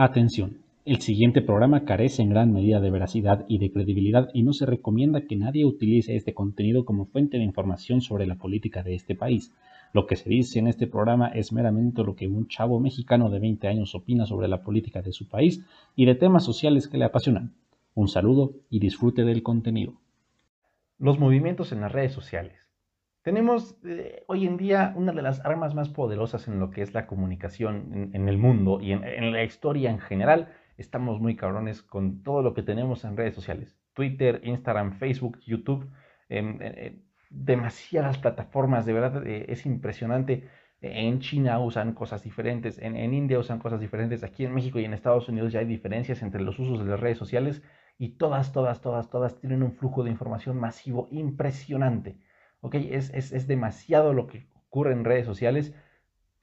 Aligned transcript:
Atención, 0.00 0.58
el 0.84 1.00
siguiente 1.00 1.42
programa 1.42 1.84
carece 1.84 2.22
en 2.22 2.30
gran 2.30 2.52
medida 2.52 2.78
de 2.78 2.88
veracidad 2.88 3.44
y 3.48 3.58
de 3.58 3.72
credibilidad 3.72 4.28
y 4.32 4.44
no 4.44 4.52
se 4.52 4.64
recomienda 4.64 5.22
que 5.22 5.34
nadie 5.34 5.64
utilice 5.64 6.14
este 6.14 6.34
contenido 6.34 6.84
como 6.84 7.06
fuente 7.06 7.36
de 7.36 7.42
información 7.42 8.00
sobre 8.00 8.24
la 8.24 8.36
política 8.36 8.84
de 8.84 8.94
este 8.94 9.16
país. 9.16 9.52
Lo 9.92 10.06
que 10.06 10.14
se 10.14 10.30
dice 10.30 10.60
en 10.60 10.68
este 10.68 10.86
programa 10.86 11.26
es 11.26 11.52
meramente 11.52 12.04
lo 12.04 12.14
que 12.14 12.28
un 12.28 12.46
chavo 12.46 12.78
mexicano 12.78 13.28
de 13.28 13.40
20 13.40 13.66
años 13.66 13.92
opina 13.96 14.24
sobre 14.24 14.46
la 14.46 14.62
política 14.62 15.02
de 15.02 15.12
su 15.12 15.26
país 15.28 15.64
y 15.96 16.04
de 16.04 16.14
temas 16.14 16.44
sociales 16.44 16.86
que 16.86 16.98
le 16.98 17.04
apasionan. 17.04 17.54
Un 17.96 18.06
saludo 18.06 18.52
y 18.70 18.78
disfrute 18.78 19.24
del 19.24 19.42
contenido. 19.42 19.94
Los 21.00 21.18
movimientos 21.18 21.72
en 21.72 21.80
las 21.80 21.90
redes 21.90 22.12
sociales. 22.12 22.67
Tenemos 23.22 23.76
eh, 23.84 24.24
hoy 24.26 24.46
en 24.46 24.56
día 24.56 24.92
una 24.96 25.12
de 25.12 25.22
las 25.22 25.44
armas 25.44 25.74
más 25.74 25.88
poderosas 25.88 26.48
en 26.48 26.60
lo 26.60 26.70
que 26.70 26.82
es 26.82 26.94
la 26.94 27.06
comunicación 27.06 28.10
en, 28.14 28.28
el 28.28 28.38
mundo 28.38 28.80
y 28.80 28.92
en, 28.92 29.32
la 29.32 29.44
historia 29.44 29.90
en 29.90 29.98
general. 29.98 30.54
Estamos 30.76 31.20
muy 31.20 31.36
cabrones 31.36 31.82
con 31.82 32.22
todo 32.22 32.42
lo 32.42 32.54
que 32.54 32.62
tenemos 32.62 33.04
en 33.04 33.16
redes 33.16 33.34
sociales. 33.34 33.76
Twitter, 33.92 34.40
Instagram, 34.44 34.92
Facebook, 34.92 35.40
YouTube. 35.44 35.90
demasiadas 37.30 38.18
plataformas, 38.18 38.86
de 38.86 38.92
verdad 38.92 39.26
eh, 39.26 39.46
es 39.48 39.66
impresionante. 39.66 40.48
En 40.80 41.18
China 41.18 41.58
usan 41.58 41.92
cosas 41.94 42.22
diferentes, 42.22 42.78
en, 42.78 42.96
en, 42.96 43.12
India 43.12 43.38
usan 43.40 43.58
cosas 43.58 43.80
diferentes, 43.80 44.22
aquí 44.22 44.44
en 44.44 44.54
México 44.54 44.78
y 44.78 44.84
en 44.84 44.94
Estados 44.94 45.28
Unidos 45.28 45.52
ya 45.52 45.58
hay 45.58 45.66
diferencias 45.66 46.22
entre 46.22 46.40
los 46.40 46.58
usos 46.60 46.78
de 46.78 46.84
las 46.84 47.00
redes 47.00 47.18
sociales 47.18 47.62
y 47.98 48.10
todas, 48.10 48.52
todas, 48.52 48.80
todas, 48.80 49.10
todas 49.10 49.40
tienen 49.40 49.64
un 49.64 49.72
flujo 49.72 50.04
de 50.04 50.10
información 50.10 50.56
masivo 50.56 51.08
impresionante. 51.10 52.16
¿Ok? 52.60 52.74
Es, 52.74 53.10
es, 53.14 53.46
demasiado 53.46 54.12
lo 54.12 54.26
que 54.26 54.48
ocurre 54.66 54.92
en 54.92 55.04
redes 55.04 55.26
sociales 55.26 55.74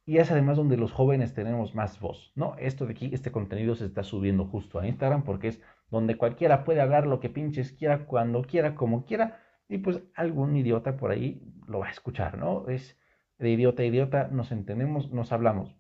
y 0.06 0.18
es 0.18 0.32
además 0.32 0.58
donde 0.58 0.78
los 0.78 0.92
jóvenes 0.92 1.34
tenemos 1.34 1.76
más 1.76 2.00
voz, 2.00 2.32
¿no? 2.36 2.56
Esto 2.58 2.86
de 2.86 2.94
aquí, 2.94 3.10
este 3.14 3.32
contenido 3.32 3.76
se 3.76 3.86
está 3.86 4.04
subiendo 4.04 4.46
justo 4.46 4.80
a 4.80 4.88
Instagram 4.88 5.24
porque 5.24 5.48
es 5.50 5.62
donde 5.90 6.18
cualquiera 6.18 6.64
puede 6.64 6.82
hablar 6.82 7.08
lo 7.08 7.20
que 7.20 7.30
pinches 7.30 7.72
quiera, 7.72 8.06
cuando 8.06 8.44
quiera, 8.44 8.76
como 8.76 9.06
quiera, 9.06 9.40
y 9.68 9.80
pues 9.80 10.02
algún 10.16 10.56
idiota 10.56 10.98
por 10.98 11.12
ahí 11.12 11.42
lo 11.68 11.80
va 11.80 11.88
a 11.88 11.92
escuchar, 11.92 12.38
¿no? 12.38 12.68
Es 12.70 13.00
de 13.40 13.50
idiota 13.50 13.84
a 13.84 13.86
idiota, 13.86 14.28
nos 14.28 14.52
entendemos, 14.52 15.12
nos 15.12 15.32
hablamos. 15.32 15.76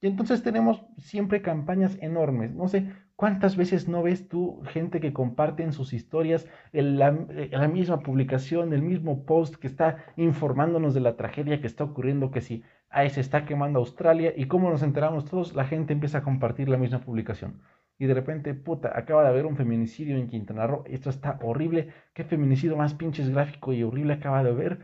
Y 0.00 0.06
entonces 0.06 0.42
tenemos 0.42 0.84
siempre 0.96 1.42
campañas 1.42 1.98
enormes. 2.00 2.54
No 2.54 2.68
sé 2.68 2.92
cuántas 3.18 3.56
veces 3.56 3.88
no 3.88 4.04
ves 4.04 4.28
tú 4.28 4.62
gente 4.66 5.00
que 5.00 5.12
comparte 5.12 5.64
en 5.64 5.72
sus 5.72 5.92
historias 5.92 6.46
la, 6.70 7.10
la, 7.50 7.66
misma 7.66 7.98
publicación, 7.98 8.72
el 8.72 8.82
mismo 8.82 9.24
post 9.24 9.56
que 9.56 9.66
está 9.66 10.04
informándonos 10.16 10.94
de 10.94 11.00
la 11.00 11.16
tragedia 11.16 11.60
que 11.60 11.66
está 11.66 11.82
ocurriendo, 11.82 12.30
que 12.30 12.40
si 12.40 12.62
ahí 12.90 13.10
se 13.10 13.20
está 13.20 13.44
quemando 13.44 13.80
Australia 13.80 14.32
y 14.36 14.46
cómo 14.46 14.70
nos 14.70 14.84
enteramos 14.84 15.24
todos, 15.24 15.56
la 15.56 15.64
gente 15.64 15.92
empieza 15.92 16.18
a 16.18 16.22
compartir 16.22 16.68
la 16.68 16.76
misma 16.76 17.00
publicación. 17.00 17.60
Y 17.98 18.06
de 18.06 18.14
repente, 18.14 18.54
puta, 18.54 18.96
acaba 18.96 19.24
de 19.24 19.30
haber 19.30 19.46
un 19.46 19.56
feminicidio 19.56 20.16
en 20.16 20.28
Quintana 20.28 20.68
Roo, 20.68 20.84
esto 20.86 21.10
está 21.10 21.40
horrible, 21.42 21.88
qué 22.14 22.22
feminicidio 22.22 22.76
más 22.76 22.94
pinches 22.94 23.30
gráfico 23.30 23.72
y 23.72 23.82
horrible 23.82 24.12
acaba 24.12 24.44
de 24.44 24.50
haber 24.50 24.78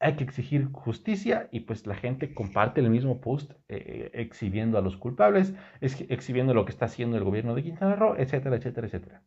hay 0.00 0.16
que 0.16 0.24
exigir 0.24 0.72
justicia 0.72 1.48
y 1.52 1.60
pues 1.60 1.86
la 1.86 1.94
gente 1.94 2.32
comparte 2.32 2.80
el 2.80 2.88
mismo 2.88 3.20
post 3.20 3.52
eh, 3.68 4.10
exhibiendo 4.14 4.78
a 4.78 4.80
los 4.80 4.96
culpables, 4.96 5.54
exhibiendo 5.80 6.54
lo 6.54 6.64
que 6.64 6.72
está 6.72 6.86
haciendo 6.86 7.18
el 7.18 7.24
gobierno 7.24 7.54
de 7.54 7.62
Quintana 7.62 7.96
Roo, 7.96 8.16
etcétera, 8.16 8.56
etcétera, 8.56 8.86
etcétera. 8.86 9.22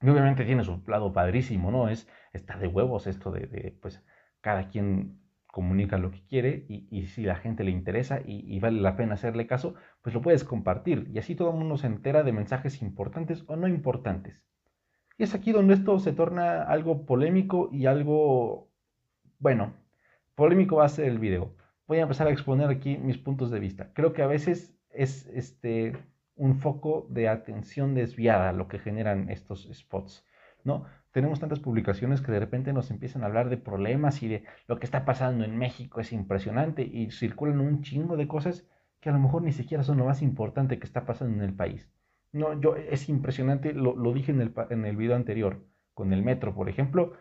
Y 0.00 0.08
obviamente 0.08 0.44
tiene 0.44 0.62
su 0.62 0.80
lado 0.86 1.12
padrísimo, 1.12 1.72
¿no? 1.72 1.88
Es, 1.88 2.08
está 2.32 2.56
de 2.56 2.68
huevos 2.68 3.08
esto 3.08 3.32
de, 3.32 3.76
pues, 3.82 4.04
cada 4.40 4.68
quien 4.68 5.20
comunica 5.46 5.98
lo 5.98 6.12
que 6.12 6.24
quiere 6.26 6.66
y, 6.68 7.06
si 7.06 7.22
la 7.22 7.36
gente 7.36 7.64
le 7.64 7.70
interesa 7.72 8.20
y, 8.24 8.44
y, 8.46 8.60
vale 8.60 8.80
la 8.80 8.94
pena 8.94 9.14
hacerle 9.14 9.46
caso, 9.46 9.74
pues 10.02 10.14
lo 10.14 10.20
puedes 10.20 10.44
compartir 10.44 11.10
y 11.12 11.18
así 11.18 11.34
todo 11.34 11.50
el 11.50 11.56
mundo 11.56 11.78
se 11.78 11.86
entera 11.88 12.22
de 12.22 12.32
mensajes 12.32 12.82
importantes 12.82 13.42
o 13.48 13.56
no 13.56 13.66
importantes. 13.66 14.44
Y 15.18 15.24
es 15.24 15.34
aquí 15.34 15.50
donde 15.50 15.74
esto 15.74 15.98
se 15.98 16.12
torna 16.12 16.62
algo 16.62 17.06
polémico 17.06 17.70
y 17.72 17.86
algo, 17.86 18.70
bueno, 19.38 19.72
polémico 20.36 20.76
va 20.76 20.84
a 20.84 20.88
ser 20.88 21.06
el 21.06 21.18
video. 21.18 21.56
Voy 21.88 21.98
a 21.98 22.02
empezar 22.02 22.28
a 22.28 22.30
exponer 22.30 22.68
aquí 22.68 22.96
mis 22.98 23.18
puntos 23.18 23.50
de 23.50 23.58
vista. 23.58 23.90
Creo 23.94 24.12
que 24.12 24.22
a 24.22 24.26
veces 24.28 24.78
es 24.90 25.26
este, 25.28 25.96
un 26.36 26.56
foco 26.56 27.06
de 27.10 27.28
atención 27.28 27.94
desviada 27.94 28.52
lo 28.52 28.68
que 28.68 28.78
generan 28.78 29.30
estos 29.30 29.68
spots, 29.72 30.24
¿no? 30.62 30.84
Tenemos 31.10 31.40
tantas 31.40 31.60
publicaciones 31.60 32.20
que 32.20 32.30
de 32.30 32.40
repente 32.40 32.74
nos 32.74 32.90
empiezan 32.90 33.22
a 33.22 33.26
hablar 33.26 33.48
de 33.48 33.56
problemas 33.56 34.22
y 34.22 34.28
de 34.28 34.44
lo 34.68 34.78
que 34.78 34.84
está 34.84 35.06
pasando 35.06 35.44
en 35.44 35.56
México 35.56 36.00
es 36.00 36.12
impresionante 36.12 36.82
y 36.82 37.10
circulan 37.10 37.60
un 37.60 37.82
chingo 37.82 38.18
de 38.18 38.28
cosas 38.28 38.68
que 39.00 39.08
a 39.08 39.12
lo 39.12 39.18
mejor 39.18 39.42
ni 39.42 39.52
siquiera 39.52 39.82
son 39.82 39.96
lo 39.96 40.04
más 40.04 40.20
importante 40.20 40.78
que 40.78 40.84
está 40.84 41.06
pasando 41.06 41.34
en 41.34 41.48
el 41.48 41.54
país. 41.54 41.90
No, 42.32 42.60
yo 42.60 42.76
es 42.76 43.08
impresionante, 43.08 43.72
lo, 43.72 43.94
dije 44.12 44.32
en 44.32 44.42
el, 44.42 44.52
en 44.68 44.84
el 44.84 44.96
video 44.96 45.16
anterior, 45.16 45.64
con 45.94 46.12
el 46.12 46.22
metro, 46.22 46.54
por 46.54 46.68
ejemplo, 46.68 47.14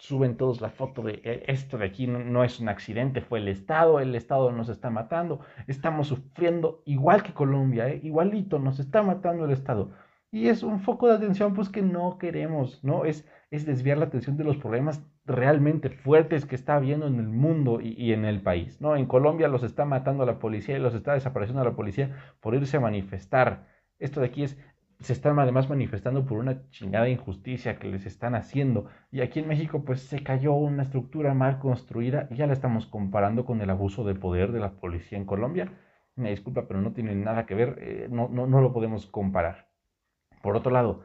suben 0.00 0.36
todos 0.36 0.60
la 0.60 0.70
foto 0.70 1.02
de 1.02 1.20
e, 1.24 1.44
esto 1.46 1.78
de 1.78 1.84
aquí 1.84 2.06
no, 2.06 2.42
es 2.42 2.58
un 2.58 2.68
accidente, 2.68 3.20
fue 3.20 3.38
el 3.38 3.48
Estado, 3.48 4.00
el 4.00 4.14
Estado 4.14 4.50
nos 4.50 4.68
está 4.68 4.90
matando, 4.90 5.40
estamos 5.66 6.08
sufriendo 6.08 6.82
igual 6.86 7.22
que 7.22 7.34
Colombia, 7.34 7.88
¿eh? 7.88 8.00
igualito, 8.02 8.58
nos 8.58 8.80
está 8.80 9.02
matando 9.02 9.44
el 9.44 9.52
Estado. 9.52 9.92
Y 10.32 10.48
es 10.48 10.62
un 10.62 10.80
foco 10.80 11.08
de 11.08 11.14
atención 11.14 11.54
pues 11.54 11.68
que 11.68 11.82
no 11.82 12.16
queremos, 12.16 12.82
¿no? 12.84 13.04
Es, 13.04 13.28
es 13.50 13.66
desviar 13.66 13.98
la 13.98 14.06
atención 14.06 14.36
de 14.36 14.44
los 14.44 14.56
problemas 14.56 15.04
realmente 15.26 15.90
fuertes 15.90 16.46
que 16.46 16.54
está 16.54 16.76
habiendo 16.76 17.06
en 17.06 17.18
el 17.18 17.28
mundo 17.28 17.80
y, 17.80 17.94
y, 17.98 18.12
en 18.12 18.24
el 18.24 18.40
país, 18.40 18.80
¿no? 18.80 18.96
En 18.96 19.06
Colombia 19.06 19.48
los 19.48 19.64
está 19.64 19.84
matando 19.84 20.24
la 20.24 20.38
policía 20.38 20.76
y 20.76 20.80
los 20.80 20.94
está 20.94 21.14
desapareciendo 21.14 21.64
la 21.64 21.74
policía 21.76 22.16
por 22.40 22.54
irse 22.54 22.76
a 22.76 22.80
manifestar. 22.80 23.66
Esto 23.98 24.20
de 24.20 24.26
aquí 24.26 24.44
es 24.44 24.56
se 25.00 25.14
están 25.14 25.38
además 25.38 25.68
manifestando 25.68 26.26
por 26.26 26.38
una 26.38 26.68
chingada 26.70 27.08
injusticia 27.08 27.78
que 27.78 27.88
les 27.88 28.06
están 28.06 28.34
haciendo. 28.34 28.86
Y 29.10 29.22
aquí 29.22 29.40
en 29.40 29.48
México 29.48 29.84
pues 29.84 30.02
se 30.02 30.22
cayó 30.22 30.52
una 30.52 30.82
estructura 30.82 31.34
mal 31.34 31.58
construida 31.58 32.28
y 32.30 32.36
ya 32.36 32.46
la 32.46 32.52
estamos 32.52 32.86
comparando 32.86 33.44
con 33.46 33.60
el 33.62 33.70
abuso 33.70 34.04
de 34.04 34.14
poder 34.14 34.52
de 34.52 34.60
la 34.60 34.72
policía 34.72 35.18
en 35.18 35.24
Colombia. 35.24 35.72
Me 36.16 36.30
disculpa, 36.30 36.66
pero 36.68 36.82
no 36.82 36.92
tiene 36.92 37.14
nada 37.14 37.46
que 37.46 37.54
ver, 37.54 37.78
eh, 37.80 38.08
no, 38.10 38.28
no, 38.28 38.46
no 38.46 38.60
lo 38.60 38.72
podemos 38.72 39.06
comparar. 39.06 39.70
Por 40.42 40.56
otro 40.56 40.70
lado, 40.70 41.02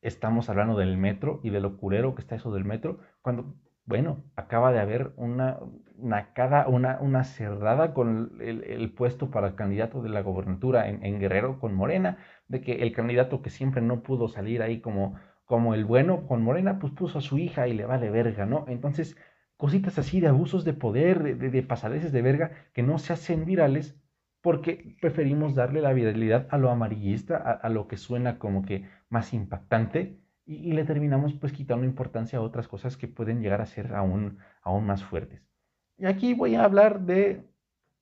estamos 0.00 0.48
hablando 0.48 0.76
del 0.76 0.96
metro 0.96 1.40
y 1.42 1.50
de 1.50 1.60
lo 1.60 1.76
curero 1.76 2.14
que 2.14 2.22
está 2.22 2.36
eso 2.36 2.52
del 2.52 2.64
metro, 2.64 3.00
cuando, 3.22 3.54
bueno, 3.84 4.24
acaba 4.36 4.72
de 4.72 4.80
haber 4.80 5.12
una, 5.16 5.58
una, 5.96 7.24
cerrada 7.24 7.94
con 7.94 8.38
el, 8.40 8.92
puesto 8.94 9.30
para 9.30 9.48
el 9.48 9.54
candidato 9.54 10.02
de 10.02 10.08
la 10.08 10.22
gobernatura 10.22 10.88
en, 10.88 11.18
Guerrero 11.18 11.58
con 11.58 11.74
Morena, 11.74 12.18
de 12.48 12.60
que 12.60 12.82
el 12.82 12.92
candidato 12.92 13.42
que 13.42 13.50
siempre 13.50 13.82
no 13.82 14.02
pudo 14.02 14.28
salir 14.28 14.62
ahí 14.62 14.80
como, 14.80 15.18
como 15.44 15.74
el 15.74 15.84
bueno 15.84 16.26
con 16.26 16.42
Morena, 16.42 16.78
pues 16.78 16.92
puso 16.92 17.18
a 17.18 17.22
su 17.22 17.38
hija 17.38 17.68
y 17.68 17.74
le 17.74 17.84
vale 17.86 18.10
verga, 18.10 18.46
¿no? 18.46 18.64
Entonces, 18.68 19.16
cositas 19.56 19.98
así 19.98 20.20
de 20.20 20.28
abusos 20.28 20.64
de 20.64 20.74
poder, 20.74 21.36
de, 21.38 21.50
de, 21.50 21.62
pasadeces 21.62 22.12
de 22.12 22.22
verga, 22.22 22.52
que 22.72 22.82
no 22.82 22.98
se 22.98 23.12
hacen 23.12 23.44
virales 23.44 23.98
porque 24.42 24.96
preferimos 25.00 25.54
darle 25.54 25.80
la 25.80 25.92
viralidad 25.92 26.48
a 26.50 26.58
lo 26.58 26.70
amarillista, 26.70 27.36
a, 27.36 27.68
lo 27.68 27.86
que 27.86 27.96
suena 27.96 28.38
como 28.38 28.64
que 28.64 28.88
más 29.08 29.32
impactante, 29.32 30.18
y, 30.52 30.72
le 30.72 30.84
terminamos 30.84 31.34
pues 31.34 31.52
quitando 31.52 31.84
importancia 31.84 32.38
a 32.38 32.42
otras 32.42 32.68
cosas 32.68 32.96
que 32.96 33.08
pueden 33.08 33.40
llegar 33.40 33.60
a 33.60 33.66
ser 33.66 33.94
aún, 33.94 34.38
aún 34.62 34.86
más 34.86 35.04
fuertes. 35.04 35.42
Y 35.98 36.06
aquí 36.06 36.34
voy 36.34 36.54
a 36.54 36.64
hablar 36.64 37.00
de 37.00 37.44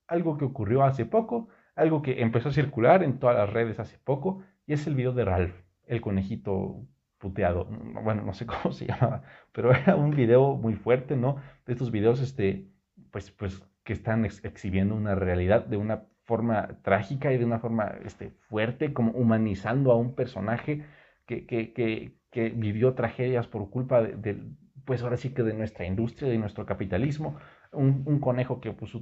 algo 0.06 0.38
que 0.38 0.44
ocurrió 0.44 0.82
hace 0.82 1.06
poco, 1.06 1.48
algo 1.74 2.02
que 2.02 2.22
empezó 2.22 2.48
a 2.48 2.52
circular 2.52 3.02
en 3.02 3.18
todas 3.18 3.36
las 3.36 3.50
redes 3.50 3.78
hace 3.78 3.98
poco, 3.98 4.42
y 4.66 4.72
es 4.72 4.86
el 4.86 4.94
video 4.94 5.12
de 5.12 5.24
Ralph, 5.24 5.54
el 5.86 6.00
conejito 6.00 6.86
puteado. 7.18 7.66
Bueno, 8.02 8.22
no 8.22 8.32
sé 8.32 8.46
cómo 8.62 8.72
se 8.72 8.86
llamaba, 8.86 9.22
pero 9.52 9.72
era 9.72 9.96
un 9.96 10.10
video 10.10 10.56
muy 10.56 10.74
fuerte, 10.74 11.16
¿no? 11.16 11.36
De 11.66 11.72
estos 11.72 11.90
videos, 11.90 12.20
este, 12.20 12.66
pues, 13.10 13.30
pues, 13.30 13.62
que 13.84 13.92
están 13.92 14.24
exhibiendo 14.24 14.94
una 14.94 15.14
realidad 15.14 15.66
de 15.66 15.76
una 15.76 16.04
forma 16.24 16.80
trágica 16.82 17.32
y 17.32 17.38
de 17.38 17.44
una 17.44 17.58
forma 17.58 17.94
este, 18.04 18.30
fuerte, 18.30 18.92
como 18.92 19.12
humanizando 19.12 19.90
a 19.90 19.96
un 19.96 20.14
personaje 20.14 20.84
que, 21.26 21.46
que, 21.46 21.72
que, 21.72 22.19
que 22.30 22.50
vivió 22.50 22.94
tragedias 22.94 23.46
por 23.46 23.70
culpa 23.70 24.02
de, 24.02 24.42
pues 24.84 25.02
ahora 25.02 25.16
sí 25.16 25.30
que 25.30 25.42
de 25.42 25.54
nuestra 25.54 25.86
industria, 25.86 26.30
de 26.30 26.38
nuestro 26.38 26.66
capitalismo, 26.66 27.36
un, 27.72 28.02
un 28.06 28.20
conejo 28.20 28.60
que 28.60 28.72
pues, 28.72 28.92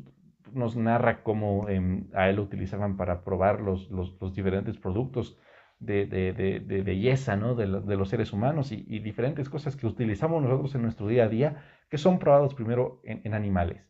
nos 0.53 0.77
narra 0.77 1.23
cómo 1.23 1.69
em, 1.69 2.09
a 2.15 2.29
él 2.29 2.37
lo 2.37 2.43
utilizaban 2.43 2.97
para 2.97 3.25
probar 3.25 3.61
los, 3.61 3.91
los, 3.91 4.35
diferentes 4.35 4.79
productos 4.79 5.39
de, 5.79 6.07
de, 6.07 6.33
de, 6.33 6.83
belleza 6.83 7.37
¿no? 7.37 7.55
de, 7.55 7.67
los 7.67 8.09
seres 8.09 8.33
humanos 8.33 8.73
y, 8.73 8.99
diferentes 8.99 9.49
cosas 9.49 9.77
que 9.77 9.87
utilizamos 9.87 10.43
nosotros 10.43 10.75
en 10.75 10.83
nuestro 10.83 11.07
día 11.07 11.25
a 11.25 11.29
día 11.29 11.65
que 11.89 11.99
son 11.99 12.19
probados 12.19 12.55
primero 12.55 13.01
en, 13.05 13.33
animales. 13.35 13.88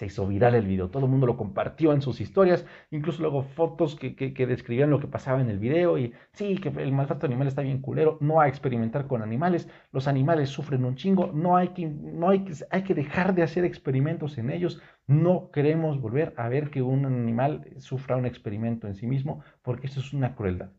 Se 0.00 0.06
hizo 0.06 0.26
viral 0.26 0.54
el 0.54 0.64
video, 0.64 0.88
todo 0.88 1.04
el 1.04 1.10
mundo 1.10 1.26
lo 1.26 1.36
compartió 1.36 1.92
en 1.92 2.00
sus 2.00 2.22
historias, 2.22 2.64
incluso 2.90 3.20
luego 3.20 3.42
fotos 3.42 3.96
que, 3.96 4.14
que, 4.16 4.46
describían 4.46 4.88
lo 4.88 4.98
que 4.98 5.06
pasaba 5.06 5.42
en 5.42 5.50
el 5.50 5.58
video 5.58 5.98
y 5.98 6.14
sí, 6.32 6.56
que 6.56 6.70
el 6.70 6.90
maltrato 6.90 7.26
animal 7.26 7.48
está 7.48 7.60
bien 7.60 7.82
culero, 7.82 8.16
no 8.22 8.40
que 8.40 8.48
experimentar 8.48 9.06
con 9.06 9.20
animales, 9.20 9.68
los 9.92 10.08
animales 10.08 10.48
sufren 10.48 10.86
un 10.86 10.96
chingo, 10.96 11.32
no 11.34 11.54
hay 11.54 11.68
que, 11.68 11.86
no 11.86 12.30
hay 12.30 12.44
que, 12.44 12.54
hay 12.70 12.82
que 12.82 12.94
dejar 12.94 13.34
de 13.34 13.42
hacer 13.42 13.66
experimentos 13.66 14.38
en 14.38 14.48
ellos, 14.48 14.80
no 15.06 15.50
queremos 15.50 16.00
volver 16.00 16.32
a 16.38 16.48
ver 16.48 16.70
que 16.70 16.80
un 16.80 17.04
animal 17.04 17.68
sufra 17.76 18.16
un 18.16 18.24
experimento 18.24 18.86
en 18.86 18.94
sí 18.94 19.06
mismo, 19.06 19.44
porque 19.60 19.88
eso 19.88 20.00
es 20.00 20.14
una 20.14 20.34
crueldad. 20.34 20.70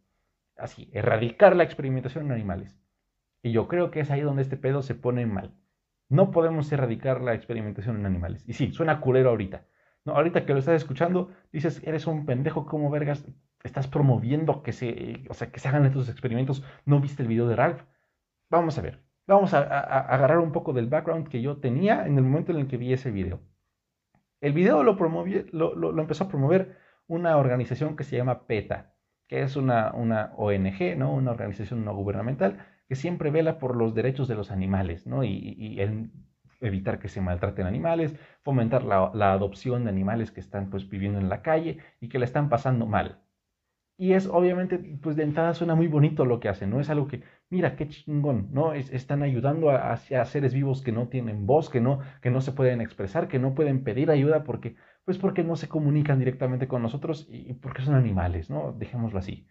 Así, 0.58 0.90
erradicar 0.94 1.56
la 1.56 1.64
experimentación 1.64 2.26
en 2.26 2.32
animales. 2.32 2.76
Y 3.44 3.52
yo 3.52 3.68
creo 3.68 3.92
que 3.92 4.00
es 4.00 4.10
ahí 4.10 4.22
donde 4.22 4.42
este 4.42 4.58
pedo 4.58 4.82
se 4.82 4.96
pone 4.96 5.28
mal. 5.28 5.54
No 6.12 6.30
podemos 6.32 6.70
erradicar 6.74 7.22
la 7.22 7.34
experimentación 7.34 7.96
en 7.96 8.06
animales. 8.06 8.44
Y 8.46 8.52
sí, 8.52 8.74
suena 8.74 9.00
culero 9.00 9.30
ahorita. 9.30 9.66
No, 10.04 10.14
ahorita 10.14 10.46
que 10.46 10.52
lo 10.52 10.60
estás 10.60 10.76
escuchando, 10.76 11.32
dices, 11.54 11.82
eres 11.86 12.06
un 12.06 12.26
pendejo, 12.26 12.66
¿cómo 12.66 12.90
vergas? 12.90 13.26
Estás 13.64 13.88
promoviendo 13.88 14.62
que 14.62 14.74
se, 14.74 15.24
o 15.30 15.34
sea, 15.34 15.52
que 15.52 15.62
se 15.62 15.70
hagan 15.70 15.86
estos 15.86 16.10
experimentos. 16.10 16.66
¿No 16.86 17.00
viste 17.00 17.24
el 17.24 17.30
video 17.30 17.48
de 17.48 17.56
Ralph? 17.56 17.84
Vamos 18.50 18.78
a 18.78 18.82
ver. 18.82 19.00
Vamos 19.26 19.54
a, 19.54 19.62
agarrar 19.62 20.40
un 20.40 20.52
poco 20.52 20.74
del 20.74 20.88
background 20.88 21.30
que 21.30 21.42
yo 21.42 21.58
tenía 21.62 22.06
en 22.06 22.18
el 22.18 22.26
momento 22.26 22.52
en 22.52 22.60
el 22.60 22.68
que 22.68 22.76
vi 22.76 22.92
ese 22.92 23.10
video. 23.10 23.40
El 24.42 24.52
video 24.52 24.84
lo, 24.84 24.98
promovió, 24.98 25.46
lo, 25.54 25.98
empezó 25.98 26.26
a 26.26 26.28
promover 26.28 26.78
una 27.08 27.38
organización 27.38 27.96
que 27.96 28.04
se 28.04 28.18
llama 28.18 28.48
PETA, 28.48 28.96
que 29.28 29.44
es 29.44 29.56
una, 29.56 29.94
una 29.94 30.34
ONG, 30.36 30.98
¿no? 30.98 31.14
una 31.14 31.32
organización 31.32 31.86
no 31.86 31.96
gubernamental 31.96 32.66
que 32.92 32.98
siempre 32.98 33.32
vela 33.32 33.58
por 33.58 33.78
los 33.78 33.96
derechos 33.96 34.28
de 34.28 34.36
los 34.36 34.52
animales, 34.52 35.08
¿no? 35.08 35.24
Y, 35.24 35.80
evitar 36.60 37.00
que 37.00 37.08
se 37.08 37.22
maltraten 37.22 37.66
animales, 37.66 38.14
fomentar 38.42 38.84
la, 38.84 39.32
adopción 39.32 39.86
de 39.86 39.92
animales 39.92 40.30
que 40.30 40.42
están 40.42 40.70
pues 40.70 40.90
viviendo 40.90 41.18
en 41.18 41.30
la 41.30 41.42
calle 41.42 41.78
y 42.02 42.10
que 42.10 42.20
la 42.20 42.26
están 42.26 42.50
pasando 42.50 42.88
mal. 42.88 43.22
Y 43.98 44.12
es 44.12 44.28
obviamente, 44.28 44.78
pues 45.02 45.16
de 45.16 45.24
entrada 45.24 45.54
suena 45.54 45.74
muy 45.74 45.88
bonito 45.88 46.26
lo 46.26 46.42
que 46.42 46.50
hacen, 46.50 46.70
¿no? 46.70 46.82
Es 46.82 46.90
algo 46.90 47.08
que, 47.08 47.24
mira, 47.50 47.78
qué 47.78 47.88
chingón, 47.88 48.50
¿no? 48.52 48.74
están 48.74 49.24
ayudando 49.24 49.70
a, 49.70 49.96
seres 50.26 50.54
vivos 50.54 50.82
que 50.82 50.92
no 50.92 51.08
tienen 51.08 51.46
voz, 51.46 51.70
que 51.70 51.80
no, 51.80 52.00
que 52.22 52.30
no 52.30 52.42
se 52.42 52.52
pueden 52.52 52.82
expresar, 52.82 53.30
que 53.30 53.40
no 53.40 53.56
pueden 53.56 53.86
pedir 53.86 54.12
ayuda 54.12 54.44
porque, 54.44 54.76
pues 55.06 55.18
porque 55.18 55.46
no 55.46 55.56
se 55.56 55.70
comunican 55.70 56.20
directamente 56.20 56.68
con 56.68 56.82
nosotros 56.82 57.26
y 57.32 57.54
porque 57.54 57.84
son 57.84 57.96
animales, 57.96 58.50
¿no? 58.50 58.74
Dejémoslo 58.74 59.18
así. 59.18 59.48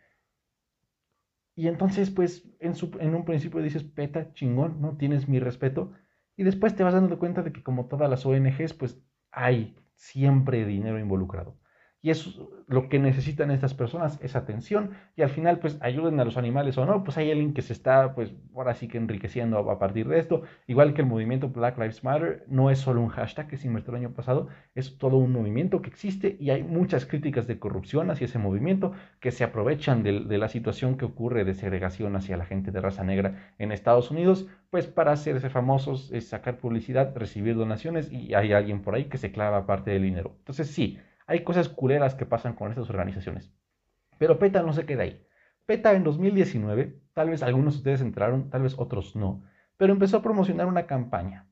Y 1.56 1.68
entonces, 1.68 2.10
pues, 2.10 2.48
en, 2.60 2.74
en 3.00 3.14
un 3.14 3.24
principio 3.24 3.60
dices, 3.62 3.84
peta, 3.84 4.32
chingón, 4.34 4.80
¿no? 4.80 4.96
Tienes 4.96 5.28
mi 5.28 5.38
respeto. 5.40 5.92
Y 6.36 6.44
después 6.44 6.74
te 6.76 6.82
vas 6.84 6.94
dando 6.94 7.18
cuenta 7.18 7.42
de 7.42 7.52
que 7.52 7.62
como 7.62 7.86
todas 7.88 8.10
las 8.10 8.26
ONGs, 8.26 8.74
pues 8.74 9.02
hay 9.30 9.76
siempre 9.94 10.64
dinero 10.66 10.98
involucrado. 10.98 11.59
Y 12.02 12.10
eso 12.10 12.50
lo 12.66 12.88
que 12.88 12.98
necesitan 12.98 13.50
estas 13.50 13.74
personas 13.74 14.18
es 14.22 14.36
atención 14.36 14.92
y 15.16 15.22
al 15.22 15.28
final 15.28 15.58
pues 15.58 15.76
ayuden 15.80 16.20
a 16.20 16.24
los 16.24 16.36
animales 16.36 16.78
o 16.78 16.86
no, 16.86 17.02
pues 17.02 17.18
hay 17.18 17.30
alguien 17.30 17.52
que 17.52 17.62
se 17.62 17.72
está 17.72 18.14
pues 18.14 18.32
ahora 18.54 18.74
sí 18.74 18.86
que 18.86 18.96
enriqueciendo 18.96 19.58
a 19.58 19.78
partir 19.78 20.08
de 20.08 20.18
esto, 20.18 20.42
igual 20.68 20.94
que 20.94 21.02
el 21.02 21.08
movimiento 21.08 21.48
Black 21.48 21.76
Lives 21.78 22.04
Matter 22.04 22.44
no 22.48 22.70
es 22.70 22.78
solo 22.78 23.00
un 23.02 23.08
hashtag 23.08 23.48
que 23.48 23.56
se 23.56 23.66
inventó 23.66 23.90
el 23.90 23.98
año 23.98 24.12
pasado, 24.12 24.48
es 24.74 24.98
todo 24.98 25.16
un 25.16 25.32
movimiento 25.32 25.82
que 25.82 25.90
existe 25.90 26.36
y 26.38 26.50
hay 26.50 26.62
muchas 26.62 27.06
críticas 27.06 27.46
de 27.46 27.58
corrupción 27.58 28.10
hacia 28.10 28.26
ese 28.26 28.38
movimiento 28.38 28.92
que 29.18 29.32
se 29.32 29.44
aprovechan 29.44 30.02
de, 30.02 30.20
de 30.20 30.38
la 30.38 30.48
situación 30.48 30.96
que 30.96 31.04
ocurre 31.04 31.44
de 31.44 31.54
segregación 31.54 32.14
hacia 32.16 32.36
la 32.36 32.46
gente 32.46 32.70
de 32.70 32.80
raza 32.80 33.04
negra 33.04 33.52
en 33.58 33.72
Estados 33.72 34.10
Unidos, 34.10 34.46
pues 34.70 34.86
para 34.86 35.12
hacerse 35.12 35.50
famosos, 35.50 36.12
es 36.12 36.28
sacar 36.28 36.58
publicidad, 36.58 37.16
recibir 37.16 37.56
donaciones 37.56 38.12
y 38.12 38.34
hay 38.34 38.52
alguien 38.52 38.82
por 38.82 38.94
ahí 38.94 39.06
que 39.06 39.18
se 39.18 39.32
clava 39.32 39.66
parte 39.66 39.90
del 39.90 40.02
dinero. 40.02 40.34
Entonces 40.38 40.68
sí, 40.68 40.98
hay 41.30 41.44
cosas 41.44 41.68
culeras 41.68 42.16
que 42.16 42.26
pasan 42.26 42.56
con 42.56 42.70
estas 42.70 42.90
organizaciones. 42.90 43.52
Pero 44.18 44.40
PETA 44.40 44.64
no 44.64 44.72
se 44.72 44.84
queda 44.84 45.04
ahí. 45.04 45.24
PETA 45.64 45.92
en 45.92 46.02
2019, 46.02 46.98
tal 47.14 47.30
vez 47.30 47.44
algunos 47.44 47.74
de 47.74 47.78
ustedes 47.78 48.00
entraron, 48.00 48.50
tal 48.50 48.62
vez 48.62 48.74
otros 48.76 49.14
no, 49.14 49.44
pero 49.76 49.92
empezó 49.92 50.16
a 50.16 50.22
promocionar 50.22 50.66
una 50.66 50.88
campaña. 50.88 51.46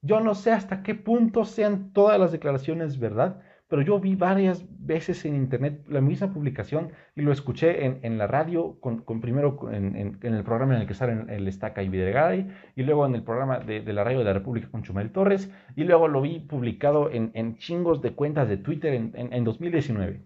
Yo 0.00 0.20
no 0.20 0.36
sé 0.36 0.52
hasta 0.52 0.84
qué 0.84 0.94
punto 0.94 1.44
sean 1.44 1.92
todas 1.92 2.20
las 2.20 2.30
declaraciones 2.30 3.00
verdad, 3.00 3.40
pero 3.68 3.82
yo 3.82 3.98
vi 3.98 4.14
varias 4.14 4.64
veces 4.78 5.24
en 5.24 5.34
internet 5.34 5.84
la 5.88 6.00
misma 6.00 6.32
publicación 6.32 6.92
y 7.14 7.22
lo 7.22 7.32
escuché 7.32 7.84
en, 7.84 8.18
la 8.18 8.26
radio, 8.26 8.78
con, 8.80 9.20
primero 9.20 9.58
en, 9.72 10.18
el 10.22 10.44
programa 10.44 10.76
en 10.76 10.82
el 10.82 10.86
que 10.86 10.94
salen 10.94 11.28
el 11.30 11.48
Estaca 11.48 11.82
y 11.82 11.88
Videgaray, 11.88 12.48
y 12.76 12.82
luego 12.82 13.06
en 13.06 13.14
el 13.14 13.22
programa 13.22 13.58
de, 13.58 13.80
la 13.92 14.04
radio 14.04 14.20
de 14.20 14.24
la 14.24 14.32
República 14.32 14.68
con 14.70 14.82
Chumel 14.82 15.10
Torres, 15.10 15.50
y 15.74 15.84
luego 15.84 16.08
lo 16.08 16.20
vi 16.20 16.40
publicado 16.40 17.10
en, 17.10 17.56
chingos 17.58 18.02
de 18.02 18.12
cuentas 18.12 18.48
de 18.48 18.58
Twitter 18.58 18.94
en 18.94 19.44
2019. 19.44 20.22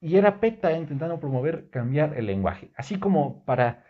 Y 0.00 0.16
era 0.16 0.40
PETA 0.40 0.72
intentando 0.72 1.18
promover 1.18 1.68
cambiar 1.70 2.16
el 2.16 2.26
lenguaje, 2.26 2.70
así 2.76 2.98
como 2.98 3.44
para 3.44 3.85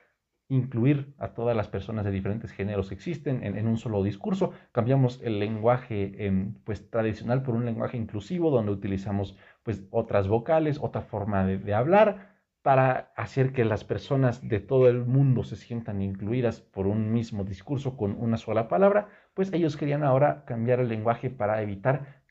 incluir 0.48 1.14
a 1.18 1.28
todas 1.28 1.56
las 1.56 1.68
personas 1.68 2.04
de 2.04 2.12
diferentes 2.12 2.52
géneros 2.52 2.88
que 2.88 2.94
existen 2.94 3.42
en, 3.42 3.66
un 3.66 3.78
solo 3.78 4.02
discurso. 4.02 4.52
Cambiamos 4.72 5.20
el 5.22 5.40
lenguaje 5.40 6.26
em, 6.26 6.54
pues, 6.64 6.88
tradicional 6.88 7.42
por 7.42 7.54
un 7.54 7.64
lenguaje 7.64 7.96
inclusivo 7.96 8.50
donde 8.50 8.72
utilizamos 8.72 9.36
pues, 9.64 9.84
otras 9.90 10.28
vocales, 10.28 10.78
otra 10.80 11.02
forma 11.02 11.44
de, 11.44 11.74
hablar 11.74 12.36
para 12.62 13.12
hacer 13.16 13.52
que 13.52 13.64
las 13.64 13.84
personas 13.84 14.46
de 14.48 14.60
todo 14.60 14.88
el 14.88 15.04
mundo 15.04 15.44
se 15.44 15.56
sientan 15.56 16.02
incluidas 16.02 16.60
por 16.60 16.86
un 16.86 17.12
mismo 17.12 17.44
discurso 17.44 17.96
con 17.96 18.16
una 18.18 18.36
sola 18.36 18.66
palabra, 18.66 19.08
pues 19.34 19.52
ellos 19.52 19.76
querían 19.76 20.02
ahora 20.02 20.44
cambiar 20.46 20.80
el 20.80 20.88
lenguaje 20.88 21.30
para 21.30 21.62
evitar 21.62 22.22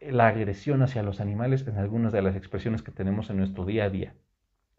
la 0.00 0.28
agresión 0.28 0.82
hacia 0.82 1.02
los 1.02 1.20
animales 1.20 1.66
en 1.66 1.78
algunas 1.78 2.12
de 2.12 2.22
las 2.22 2.36
expresiones 2.36 2.82
que 2.82 2.90
tenemos 2.90 3.30
en 3.30 3.36
nuestro 3.36 3.64
día 3.64 3.84
a 3.84 3.90
día. 3.90 4.14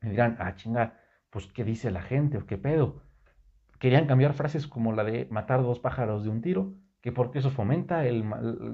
Me 0.01 0.09
dirán, 0.09 0.35
ah, 0.39 0.55
chinga, 0.55 0.99
pues, 1.29 1.47
¿qué 1.47 1.63
dice 1.63 1.91
la 1.91 2.01
gente 2.01 2.39
qué 2.47 2.57
pedo? 2.57 3.01
Querían 3.79 4.07
cambiar 4.07 4.33
frases 4.33 4.67
como 4.67 4.93
la 4.93 5.03
de 5.03 5.27
matar 5.29 5.61
dos 5.61 5.79
pájaros 5.79 6.23
de 6.23 6.29
un 6.29 6.41
tiro, 6.41 6.73
que 7.01 7.11
porque 7.11 7.39
eso 7.39 7.51
fomenta 7.51 8.05
el, 8.05 8.25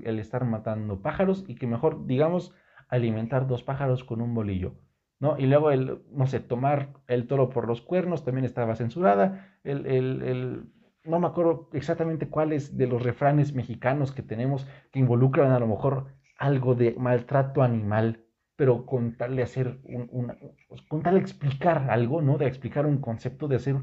el 0.04 0.20
estar 0.20 0.46
matando 0.46 1.02
pájaros 1.02 1.44
y 1.48 1.56
que 1.56 1.68
mejor, 1.68 2.06
digamos, 2.06 2.54
alimentar 2.88 3.48
dos 3.48 3.64
pájaros 3.64 4.04
con 4.04 4.22
un 4.22 4.34
bolillo. 4.34 4.76
¿no? 5.20 5.38
Y 5.38 5.46
luego 5.46 5.72
el, 5.72 6.04
no 6.12 6.28
sé, 6.28 6.42
tomar 6.42 6.94
el 7.08 7.28
toro 7.28 7.50
por 7.50 7.66
los 7.68 7.82
cuernos 7.82 8.26
también 8.26 8.46
estaba 8.46 8.76
censurada. 8.76 9.58
El, 9.64 9.86
el, 9.86 10.22
el, 10.22 10.74
no 11.06 11.20
me 11.20 11.28
acuerdo 11.28 11.70
exactamente 11.74 12.30
cuáles 12.30 12.78
de 12.78 12.88
los 12.88 13.02
refranes 13.02 13.54
mexicanos 13.54 14.12
que 14.12 14.22
tenemos 14.22 14.68
que 14.92 15.00
involucran 15.00 15.52
a 15.52 15.60
lo 15.60 15.68
mejor 15.68 16.08
algo 16.38 16.76
de 16.76 16.96
maltrato 16.98 17.64
animal 17.64 18.23
pero 18.56 18.86
con 18.86 19.16
tal 19.18 19.36
de 19.36 19.44
hacer 19.44 19.80
un, 19.84 20.36
pues, 20.68 20.82
con 20.84 21.02
tal 21.02 21.16
de 21.16 21.22
explicar 21.22 21.90
algo, 21.90 22.22
¿no? 22.22 22.38
De 22.38 22.48
explicar 22.48 22.86
un 22.86 23.00
concepto, 23.02 23.48
de 23.48 23.56
hacer, 23.56 23.76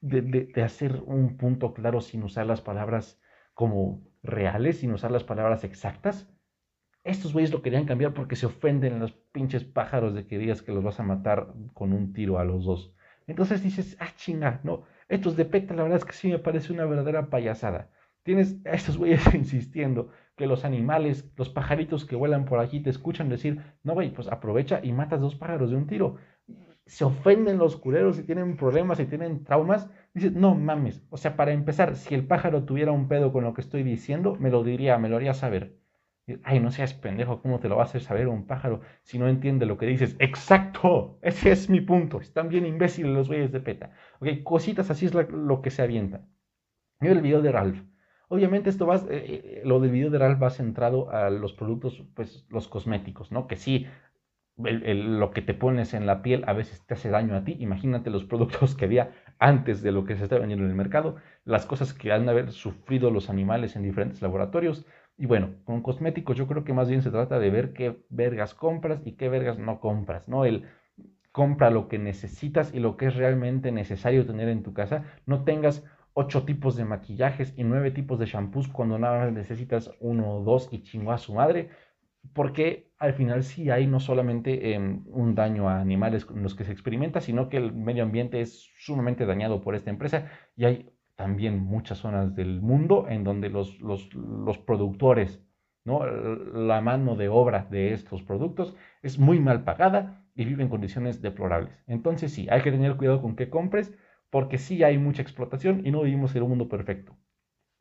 de, 0.00 0.62
hacer 0.62 1.02
un 1.06 1.36
punto 1.36 1.74
claro 1.74 2.00
sin 2.00 2.22
usar 2.22 2.46
las 2.46 2.60
palabras 2.60 3.20
como 3.54 4.02
reales, 4.22 4.80
sin 4.80 4.92
usar 4.92 5.10
las 5.10 5.24
palabras 5.24 5.64
exactas. 5.64 6.28
Estos 7.04 7.32
güeyes 7.32 7.52
lo 7.52 7.62
querían 7.62 7.86
cambiar 7.86 8.14
porque 8.14 8.36
se 8.36 8.46
ofenden 8.46 8.98
los 8.98 9.12
pinches 9.12 9.64
pájaros 9.64 10.14
de 10.14 10.26
que 10.26 10.38
digas 10.38 10.62
que 10.62 10.72
los 10.72 10.82
vas 10.82 11.00
a 11.00 11.02
matar 11.02 11.52
con 11.74 11.92
un 11.92 12.12
tiro 12.12 12.38
a 12.38 12.44
los 12.44 12.64
dos. 12.64 12.94
Entonces 13.26 13.62
dices, 13.62 13.96
ah, 14.00 14.08
chinga, 14.16 14.60
no. 14.64 14.84
Estos 15.08 15.36
de 15.36 15.44
PETA, 15.44 15.74
la 15.74 15.82
verdad 15.82 15.98
es 15.98 16.04
que 16.04 16.12
sí 16.12 16.28
me 16.28 16.38
parece 16.38 16.72
una 16.72 16.86
verdadera 16.86 17.30
payasada. 17.30 17.90
Tienes 18.22 18.56
a 18.66 18.70
estos 18.70 18.96
güeyes 18.96 19.22
insistiendo 19.34 20.10
que 20.36 20.46
los 20.46 20.64
animales, 20.64 21.30
los 21.36 21.48
pajaritos 21.48 22.04
que 22.04 22.16
vuelan 22.16 22.44
por 22.44 22.58
aquí 22.60 22.80
te 22.80 22.90
escuchan 22.90 23.28
decir, 23.28 23.60
no, 23.82 23.94
güey, 23.94 24.12
pues 24.12 24.28
aprovecha 24.28 24.80
y 24.82 24.92
matas 24.92 25.20
dos 25.20 25.36
pájaros 25.36 25.70
de 25.70 25.76
un 25.76 25.86
tiro. 25.86 26.16
Se 26.86 27.04
ofenden 27.04 27.58
los 27.58 27.76
culeros 27.76 28.18
y 28.18 28.24
tienen 28.24 28.56
problemas 28.56 29.00
y 29.00 29.06
tienen 29.06 29.44
traumas. 29.44 29.88
Dices, 30.12 30.32
no 30.32 30.54
mames. 30.54 31.02
O 31.10 31.16
sea, 31.16 31.36
para 31.36 31.52
empezar, 31.52 31.96
si 31.96 32.14
el 32.14 32.26
pájaro 32.26 32.64
tuviera 32.64 32.92
un 32.92 33.08
pedo 33.08 33.32
con 33.32 33.44
lo 33.44 33.54
que 33.54 33.62
estoy 33.62 33.82
diciendo, 33.82 34.36
me 34.38 34.50
lo 34.50 34.64
diría, 34.64 34.98
me 34.98 35.08
lo 35.08 35.16
haría 35.16 35.34
saber. 35.34 35.78
Ay, 36.42 36.58
no 36.58 36.70
seas 36.70 36.94
pendejo, 36.94 37.42
¿cómo 37.42 37.60
te 37.60 37.68
lo 37.68 37.76
va 37.76 37.82
a 37.82 37.84
hacer 37.84 38.00
saber 38.00 38.28
un 38.28 38.46
pájaro 38.46 38.80
si 39.02 39.18
no 39.18 39.28
entiende 39.28 39.66
lo 39.66 39.76
que 39.76 39.86
dices? 39.86 40.16
Exacto, 40.18 41.18
ese 41.22 41.52
es 41.52 41.68
mi 41.68 41.80
punto. 41.82 42.20
Están 42.20 42.48
bien 42.48 42.66
imbéciles 42.66 43.12
los 43.12 43.28
güeyes 43.28 43.52
de 43.52 43.60
PETA. 43.60 43.90
Ok, 44.20 44.28
cositas 44.42 44.90
así 44.90 45.06
es 45.06 45.14
lo 45.14 45.60
que 45.62 45.70
se 45.70 45.82
avienta. 45.82 46.26
Mira 47.00 47.14
el 47.14 47.22
video 47.22 47.42
de 47.42 47.52
Ralph. 47.52 47.93
Obviamente 48.28 48.70
esto 48.70 48.86
va, 48.86 48.96
eh, 48.96 49.02
eh, 49.10 49.62
lo 49.64 49.80
del 49.80 49.90
video 49.90 50.10
de 50.10 50.18
Ralph 50.18 50.42
va 50.42 50.50
centrado 50.50 51.10
a 51.10 51.30
los 51.30 51.52
productos, 51.52 52.02
pues 52.14 52.46
los 52.50 52.68
cosméticos, 52.68 53.32
¿no? 53.32 53.46
Que 53.46 53.56
sí, 53.56 53.86
lo 54.56 55.32
que 55.32 55.42
te 55.42 55.52
pones 55.54 55.94
en 55.94 56.06
la 56.06 56.22
piel 56.22 56.44
a 56.46 56.52
veces 56.52 56.86
te 56.86 56.94
hace 56.94 57.10
daño 57.10 57.34
a 57.36 57.44
ti. 57.44 57.56
Imagínate 57.58 58.10
los 58.10 58.24
productos 58.24 58.74
que 58.76 58.84
había 58.84 59.10
antes 59.38 59.82
de 59.82 59.92
lo 59.92 60.04
que 60.04 60.16
se 60.16 60.24
está 60.24 60.38
vendiendo 60.38 60.64
en 60.64 60.70
el 60.70 60.76
mercado, 60.76 61.16
las 61.44 61.66
cosas 61.66 61.92
que 61.92 62.12
han 62.12 62.24
de 62.26 62.30
haber 62.32 62.52
sufrido 62.52 63.10
los 63.10 63.30
animales 63.30 63.76
en 63.76 63.82
diferentes 63.82 64.22
laboratorios. 64.22 64.86
Y 65.16 65.26
bueno, 65.26 65.50
con 65.64 65.82
cosméticos 65.82 66.36
yo 66.36 66.46
creo 66.46 66.64
que 66.64 66.72
más 66.72 66.88
bien 66.88 67.02
se 67.02 67.10
trata 67.10 67.38
de 67.38 67.50
ver 67.50 67.72
qué 67.72 67.98
vergas 68.10 68.54
compras 68.54 69.00
y 69.04 69.12
qué 69.12 69.28
vergas 69.28 69.58
no 69.58 69.80
compras, 69.80 70.28
¿no? 70.28 70.44
El 70.44 70.64
compra 71.32 71.70
lo 71.70 71.88
que 71.88 71.98
necesitas 71.98 72.72
y 72.72 72.78
lo 72.78 72.96
que 72.96 73.06
es 73.06 73.16
realmente 73.16 73.72
necesario 73.72 74.24
tener 74.24 74.48
en 74.48 74.62
tu 74.62 74.72
casa. 74.72 75.02
No 75.26 75.42
tengas 75.42 75.84
ocho 76.14 76.44
tipos 76.44 76.76
de 76.76 76.84
maquillajes 76.84 77.54
y 77.56 77.64
nueve 77.64 77.90
tipos 77.90 78.18
de 78.18 78.26
shampoos 78.26 78.68
cuando 78.68 78.98
nada 78.98 79.30
necesitas 79.30 79.90
uno 80.00 80.36
o 80.36 80.44
dos 80.44 80.68
y 80.72 80.82
chingo 80.82 81.12
a 81.12 81.18
su 81.18 81.34
madre, 81.34 81.70
porque 82.32 82.92
al 82.98 83.14
final 83.14 83.42
sí 83.42 83.70
hay 83.70 83.86
no 83.86 84.00
solamente 84.00 84.74
em, 84.74 85.04
un 85.08 85.34
daño 85.34 85.68
a 85.68 85.80
animales 85.80 86.24
con 86.24 86.42
los 86.42 86.54
que 86.54 86.64
se 86.64 86.72
experimenta, 86.72 87.20
sino 87.20 87.48
que 87.48 87.58
el 87.58 87.72
medio 87.72 88.04
ambiente 88.04 88.40
es 88.40 88.70
sumamente 88.78 89.26
dañado 89.26 89.60
por 89.60 89.74
esta 89.74 89.90
empresa 89.90 90.30
y 90.56 90.64
hay 90.64 90.90
también 91.16 91.58
muchas 91.60 91.98
zonas 91.98 92.34
del 92.34 92.60
mundo 92.60 93.06
en 93.08 93.24
donde 93.24 93.50
los, 93.50 93.80
los, 93.80 94.12
los 94.14 94.58
productores, 94.58 95.42
¿no? 95.84 96.06
la 96.06 96.80
mano 96.80 97.16
de 97.16 97.28
obra 97.28 97.66
de 97.70 97.92
estos 97.92 98.22
productos 98.22 98.74
es 99.02 99.18
muy 99.18 99.38
mal 99.40 99.64
pagada 99.64 100.24
y 100.34 100.44
vive 100.44 100.62
en 100.62 100.68
condiciones 100.68 101.22
deplorables. 101.22 101.84
Entonces 101.86 102.32
sí, 102.32 102.48
hay 102.50 102.62
que 102.62 102.72
tener 102.72 102.96
cuidado 102.96 103.20
con 103.20 103.36
qué 103.36 103.50
compres 103.50 103.92
porque 104.34 104.58
sí 104.58 104.82
hay 104.82 104.98
mucha 104.98 105.22
explotación 105.22 105.86
y 105.86 105.92
no 105.92 106.02
vivimos 106.02 106.34
en 106.34 106.42
un 106.42 106.48
mundo 106.48 106.68
perfecto. 106.68 107.16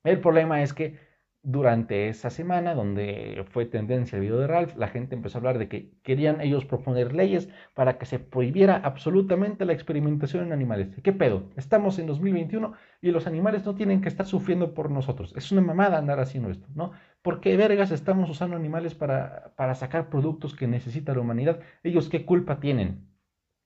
El 0.03 0.19
problema 0.22 0.62
es 0.62 0.72
que 0.72 1.00
durante 1.41 2.10
esa 2.10 2.29
semana, 2.29 2.75
donde 2.75 3.43
fue 3.50 3.65
tendencia 3.65 4.17
el 4.17 4.22
video 4.22 4.38
de 4.38 4.45
Ralph, 4.45 4.75
la 4.77 4.88
gente 4.88 5.15
empezó 5.15 5.38
a 5.38 5.39
hablar 5.39 5.57
de 5.57 5.67
que 5.67 5.98
querían 6.03 6.41
ellos 6.41 6.63
proponer 6.65 7.15
leyes 7.15 7.50
para 7.74 7.98
que 7.98 8.05
se 8.05 8.19
prohibiera 8.19 8.75
absolutamente 8.75 9.65
la 9.65 9.74
experimentación 9.74 10.45
en 10.45 10.53
animales. 10.53 10.95
¿Qué 11.01 11.12
pedo? 11.12 11.50
Estamos 11.55 11.98
en 11.98 12.05
2021 12.05 12.72
y 13.01 13.10
los 13.10 13.25
animales 13.25 13.65
no 13.65 13.74
tienen 13.74 14.01
que 14.01 14.10
estar 14.10 14.27
sufriendo 14.27 14.75
por 14.75 14.91
nosotros. 14.91 15.33
Es 15.36 15.51
una 15.51 15.62
mamada 15.62 15.98
andar 15.98 16.19
haciendo 16.19 16.51
esto, 16.51 16.67
¿no? 16.75 16.91
¿Por 17.24 17.41
qué 17.41 17.57
vergas 17.57 17.89
estamos 17.89 18.29
usando 18.29 18.55
animales 18.55 18.93
para, 18.93 19.55
para 19.55 19.74
sacar 19.74 20.07
productos 20.12 20.55
que 20.55 20.67
necesita 20.67 21.15
la 21.15 21.22
humanidad? 21.22 21.62
Ellos 21.81 22.10
qué 22.10 22.27
culpa 22.27 22.60
tienen. 22.60 23.10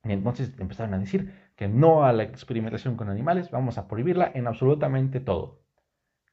Y 0.06 0.14
entonces 0.14 0.54
empezaron 0.58 0.94
a 0.94 1.00
decir 1.00 1.34
que 1.58 1.68
no 1.68 2.06
a 2.06 2.14
la 2.14 2.24
experimentación 2.24 2.96
con 2.96 3.10
animales, 3.10 3.52
vamos 3.52 3.78
a 3.78 3.88
prohibirla 3.88 4.32
en 4.34 4.48
absolutamente 4.48 5.20
todo. 5.20 5.64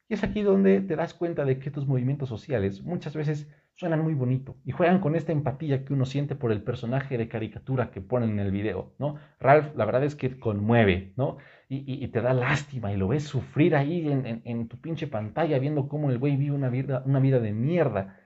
Y 0.07 0.13
es 0.13 0.23
aquí 0.23 0.43
donde 0.43 0.81
te 0.81 0.95
das 0.95 1.15
cuenta 1.15 1.45
de 1.45 1.57
que 1.57 1.69
estos 1.69 1.87
movimientos 1.87 2.29
sociales 2.29 2.83
muchas 2.83 3.15
veces 3.15 3.49
suenan 3.73 4.03
muy 4.03 4.13
bonito 4.13 4.55
y 4.63 4.71
juegan 4.71 4.99
con 4.99 5.15
esta 5.15 5.31
empatía 5.31 5.83
que 5.83 5.93
uno 5.93 6.05
siente 6.05 6.35
por 6.35 6.51
el 6.51 6.61
personaje 6.61 7.17
de 7.17 7.27
caricatura 7.27 7.89
que 7.89 8.01
ponen 8.01 8.31
en 8.31 8.39
el 8.39 8.51
video, 8.51 8.93
¿no? 8.99 9.15
Ralph, 9.39 9.75
la 9.75 9.85
verdad 9.85 10.03
es 10.03 10.15
que 10.15 10.39
conmueve, 10.39 11.13
¿no? 11.17 11.37
Y, 11.67 12.07
te 12.09 12.21
da 12.21 12.33
lástima 12.33 12.93
y 12.93 12.97
lo 12.97 13.07
ves 13.07 13.23
sufrir 13.23 13.75
ahí 13.75 14.07
en, 14.07 14.67
tu 14.67 14.79
pinche 14.79 15.07
pantalla 15.07 15.57
viendo 15.57 15.87
cómo 15.87 16.11
el 16.11 16.19
güey 16.19 16.37
vive 16.37 16.55
una 16.55 16.69
vida, 16.69 17.01
una 17.07 17.19
vida 17.19 17.39
de 17.39 17.51
mierda. 17.51 18.19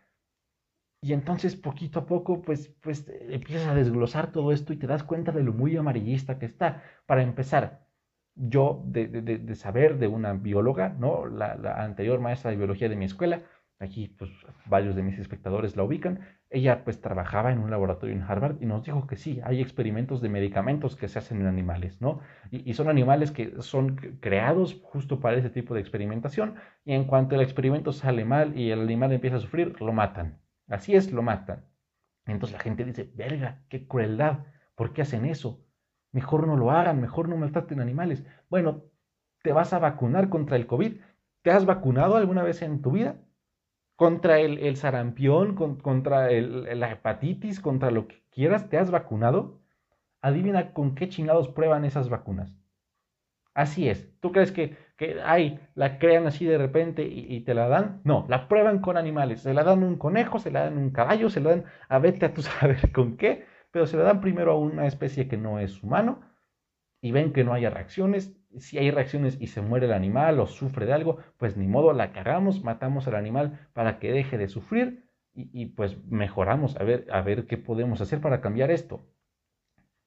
Y 1.02 1.14
entonces 1.14 1.56
poquito 1.56 2.00
a 2.00 2.06
poco 2.06 2.42
pues, 2.42 2.76
pues 2.82 3.10
empiezas 3.30 3.68
a 3.68 3.76
desglosar 3.76 4.32
todo 4.32 4.52
esto 4.52 4.74
y 4.74 4.78
te 4.78 4.88
das 4.88 5.04
cuenta 5.04 5.32
de 5.32 5.44
lo 5.44 5.54
muy 5.54 5.76
amarillista 5.78 6.40
que 6.40 6.46
está. 6.46 6.84
Para 7.06 7.24
empezar, 7.24 7.86
yo 8.36 8.84
de, 8.86 9.56
saber 9.56 9.98
de 9.98 10.08
una 10.08 10.34
bióloga, 10.34 10.90
¿no? 10.90 11.26
La, 11.26 11.54
anterior 11.84 12.20
maestra 12.20 12.52
de 12.52 12.58
biología 12.58 12.90
de 12.90 12.96
mi 12.96 13.06
escuela, 13.06 13.42
aquí 13.80 14.08
pues 14.10 14.30
varios 14.66 14.96
de 14.96 15.04
mis 15.04 15.18
espectadores 15.20 15.76
la 15.78 15.84
ubican, 15.84 16.20
ella 16.50 16.84
pues 16.84 17.02
trabajaba 17.02 17.52
en 17.52 17.60
un 17.60 17.72
laboratorio 17.72 18.16
en 18.16 18.24
Harvard 18.24 18.58
y 18.62 18.66
nos 18.66 18.84
dijo 18.84 19.08
que 19.08 19.16
sí, 19.16 19.40
hay 19.44 19.62
experimentos 19.62 20.22
de 20.22 20.30
medicamentos 20.30 20.96
que 20.96 21.08
se 21.08 21.20
hacen 21.20 21.42
en 21.42 21.48
animales, 21.48 22.02
¿no? 22.02 22.20
Y 22.52 22.74
son 22.74 22.90
animales 22.90 23.32
que 23.32 23.62
son 23.62 23.96
creados 24.20 24.82
justo 24.84 25.20
para 25.20 25.38
ese 25.38 25.50
tipo 25.50 25.74
de 25.74 25.82
experimentación 25.82 26.56
y 26.86 26.94
en 26.94 27.06
cuanto 27.06 27.36
el 27.36 27.42
experimento 27.42 27.94
sale 27.94 28.26
mal 28.26 28.58
y 28.58 28.72
el 28.72 28.82
animal 28.82 29.14
empieza 29.14 29.38
a 29.38 29.42
sufrir, 29.42 29.80
lo 29.82 29.94
matan. 29.94 30.40
Así 30.70 30.96
es, 30.96 31.12
lo 31.12 31.22
matan. 31.22 31.66
Entonces 32.26 32.58
la 32.58 32.64
gente 32.64 32.86
dice, 32.86 33.12
verga, 33.16 33.64
qué 33.70 33.88
crueldad, 33.88 34.46
¿por 34.76 34.94
qué 34.94 35.02
hacen 35.02 35.26
eso? 35.26 35.66
Mejor 36.12 36.48
no 36.48 36.56
lo 36.56 36.72
hagan, 36.72 37.02
mejor 37.02 37.28
no 37.28 37.38
maltraten 37.38 37.82
animales. 37.82 38.24
Bueno, 38.50 38.84
te 39.42 39.52
vas 39.52 39.74
a 39.74 39.80
vacunar 39.80 40.30
contra 40.30 40.56
el 40.56 40.68
COVID. 40.68 41.02
¿Te 41.42 41.52
has 41.52 41.66
vacunado 41.66 42.16
alguna 42.16 42.44
vez 42.44 42.62
en 42.62 42.82
tu 42.82 42.92
vida? 42.92 43.22
Contra 43.96 44.40
el, 44.40 44.76
sarampión, 44.78 45.56
contra 45.56 46.32
la 46.32 46.92
hepatitis, 46.92 47.60
contra 47.60 47.92
lo 47.92 48.08
que 48.08 48.24
quieras, 48.30 48.70
¿te 48.70 48.78
has 48.78 48.92
vacunado? 48.92 49.60
Adivina 50.22 50.74
con 50.74 50.96
qué 50.96 51.10
chingados 51.10 51.50
prueban 51.50 51.84
esas 51.84 52.10
vacunas. 52.10 52.56
Así 53.54 53.90
es. 53.90 54.10
¿Tú 54.22 54.32
crees 54.32 54.52
que, 54.52 54.78
que 55.00 55.18
ay, 55.24 55.60
la 55.76 55.98
crean 55.98 56.28
así 56.28 56.46
de 56.46 56.60
repente 56.60 57.04
y, 57.04 57.40
te 57.42 57.56
la 57.56 57.68
dan? 57.68 58.02
No, 58.04 58.26
la 58.30 58.48
prueban 58.48 58.80
con 58.80 58.98
animales. 58.98 59.42
Se 59.42 59.54
la 59.54 59.64
dan 59.64 59.84
un 59.84 59.96
conejo, 59.96 60.40
se 60.40 60.52
la 60.52 60.66
dan 60.66 60.78
un 60.78 60.92
caballo, 60.92 61.30
se 61.30 61.40
la 61.40 61.52
dan 61.52 61.66
a 61.88 62.00
vete 62.00 62.26
a 62.28 62.34
tú 62.34 62.42
saber 62.44 62.92
con 62.92 63.18
qué 63.18 63.46
pero 63.72 63.88
se 63.88 63.98
le 63.98 64.04
dan 64.04 64.22
primero 64.22 64.52
a 64.52 64.58
una 64.58 64.88
especie 64.88 65.28
que 65.28 65.38
no 65.38 65.60
es 65.60 65.84
humano 65.84 66.22
y 67.02 67.12
ven 67.12 67.34
que 67.34 67.44
no 67.44 67.54
haya 67.54 67.70
reacciones. 67.70 68.36
Si 68.58 68.78
hay 68.78 68.92
reacciones 68.92 69.38
y 69.40 69.48
se 69.48 69.62
muere 69.62 69.86
el 69.86 69.94
animal 69.94 70.40
o 70.40 70.48
sufre 70.48 70.86
de 70.86 70.94
algo, 70.94 71.20
pues 71.38 71.56
ni 71.56 71.68
modo, 71.68 71.94
la 71.94 72.12
cagamos, 72.12 72.64
matamos 72.64 73.08
al 73.08 73.16
animal 73.16 73.70
para 73.74 74.00
que 74.00 74.12
deje 74.12 74.38
de 74.38 74.48
sufrir 74.48 75.06
y, 75.34 75.68
pues 75.68 76.04
mejoramos 76.06 76.76
a 76.78 76.84
ver, 76.84 77.08
a 77.12 77.22
ver 77.22 77.48
qué 77.48 77.58
podemos 77.58 78.02
hacer 78.02 78.20
para 78.20 78.42
cambiar 78.42 78.72
esto. 78.72 79.06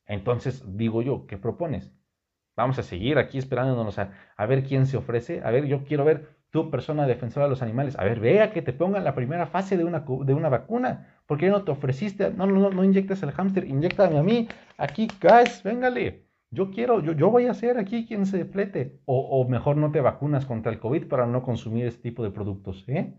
Entonces 0.05 0.77
digo 0.77 1.01
yo, 1.01 1.27
¿qué 1.27 1.39
propones? 1.39 1.95
Vamos 2.57 2.79
a 2.79 2.83
seguir 2.83 3.19
aquí 3.19 3.39
esperándonos 3.39 3.99
a, 3.99 4.11
ver 4.47 4.65
quién 4.65 4.87
se 4.87 4.97
ofrece. 4.97 5.41
A 5.45 5.51
ver, 5.51 5.67
yo 5.67 5.85
quiero 5.85 6.05
ver 6.05 6.37
tú, 6.51 6.71
persona 6.71 7.07
defensora 7.07 7.47
de 7.47 7.51
los 7.51 7.63
animales, 7.63 7.99
a 7.99 8.05
ver, 8.05 8.21
vea 8.21 8.53
que 8.53 8.61
te 8.61 8.75
pongan 8.75 9.05
la 9.05 9.15
primera 9.15 9.47
fase 9.47 9.77
de 9.77 9.85
una, 9.85 10.05
de 10.25 10.35
una 10.35 10.49
vacuna. 10.51 11.09
¿Por 11.27 11.39
qué 11.39 11.49
no 11.49 11.65
te 11.65 11.71
ofreciste? 11.71 12.31
No, 12.31 12.47
no, 12.47 12.61
no, 12.61 12.71
no 12.71 12.85
inyectes 12.85 13.23
el 13.23 13.33
hámster, 13.33 13.65
inyectame 13.65 14.19
a 14.19 14.23
mí. 14.23 14.49
Aquí, 14.77 15.09
guys, 15.21 15.63
véngale. 15.63 16.27
Yo 16.51 16.71
quiero, 16.71 17.01
yo, 17.01 17.13
yo 17.13 17.31
voy 17.31 17.47
a 17.47 17.55
ser 17.55 17.79
aquí 17.79 18.07
quien 18.07 18.27
se 18.27 18.45
flete. 18.45 19.01
O, 19.07 19.19
o, 19.19 19.49
mejor 19.49 19.79
no 19.79 19.91
te 19.91 20.03
vacunas 20.03 20.45
contra 20.45 20.71
el 20.71 20.79
COVID 20.79 21.07
para 21.09 21.27
no 21.27 21.43
consumir 21.43 21.87
este 21.87 22.03
tipo 22.03 22.23
de 22.23 22.31
productos, 22.31 22.85
¿eh? 22.89 23.15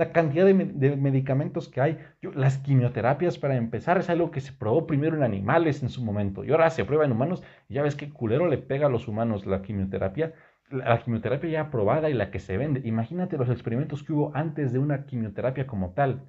La 0.00 0.12
cantidad 0.12 0.46
de, 0.46 0.96
medicamentos 0.96 1.68
que 1.68 1.82
hay, 1.82 1.98
las 2.22 2.56
quimioterapias 2.58 3.36
para 3.36 3.56
empezar, 3.56 3.98
es 3.98 4.08
algo 4.08 4.30
que 4.30 4.40
se 4.40 4.52
probó 4.52 4.86
primero 4.86 5.14
en 5.14 5.22
animales 5.22 5.82
en 5.82 5.90
su 5.90 6.02
momento 6.02 6.42
y 6.42 6.50
ahora 6.50 6.70
se 6.70 6.86
prueba 6.86 7.04
en 7.04 7.12
humanos. 7.12 7.42
Y 7.68 7.74
ya 7.74 7.82
ves 7.82 7.96
qué 7.96 8.08
culero 8.10 8.48
le 8.48 8.56
pega 8.56 8.86
a 8.86 8.90
los 8.90 9.08
humanos 9.08 9.44
la 9.44 9.60
quimioterapia 9.60 10.32
la 10.70 11.02
quimioterapia 11.02 11.50
ya 11.50 11.60
aprobada 11.62 12.08
y 12.10 12.14
la 12.14 12.30
que 12.30 12.38
se 12.38 12.56
vende. 12.56 12.80
Imagínate 12.84 13.36
los 13.36 13.50
experimentos 13.50 14.02
que 14.02 14.12
hubo 14.12 14.32
antes 14.34 14.72
de 14.72 14.78
una 14.78 15.04
quimioterapia 15.04 15.66
como 15.66 15.92
tal. 15.92 16.22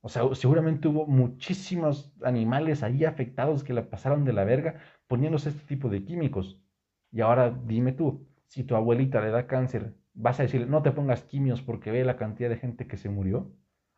O 0.00 0.08
sea, 0.08 0.22
seguramente 0.34 0.88
hubo 0.88 1.06
muchísimos 1.06 2.12
animales 2.22 2.82
ahí 2.82 3.04
afectados 3.04 3.64
que 3.64 3.72
la 3.72 3.90
pasaron 3.90 4.24
de 4.24 4.32
la 4.32 4.44
verga 4.44 4.80
poniéndose 5.08 5.48
este 5.48 5.66
tipo 5.66 5.88
de 5.88 6.04
químicos. 6.04 6.60
Y 7.10 7.20
ahora 7.22 7.50
dime 7.50 7.92
tú, 7.92 8.28
si 8.46 8.64
tu 8.64 8.76
abuelita 8.76 9.20
le 9.20 9.30
da 9.30 9.46
cáncer, 9.46 9.94
¿vas 10.18 10.40
a 10.40 10.42
decirle 10.44 10.66
no 10.66 10.82
te 10.82 10.92
pongas 10.92 11.22
quimios 11.22 11.62
porque 11.62 11.90
ve 11.90 12.04
la 12.04 12.16
cantidad 12.16 12.50
de 12.50 12.56
gente 12.56 12.86
que 12.86 12.96
se 12.96 13.08
murió? 13.08 13.50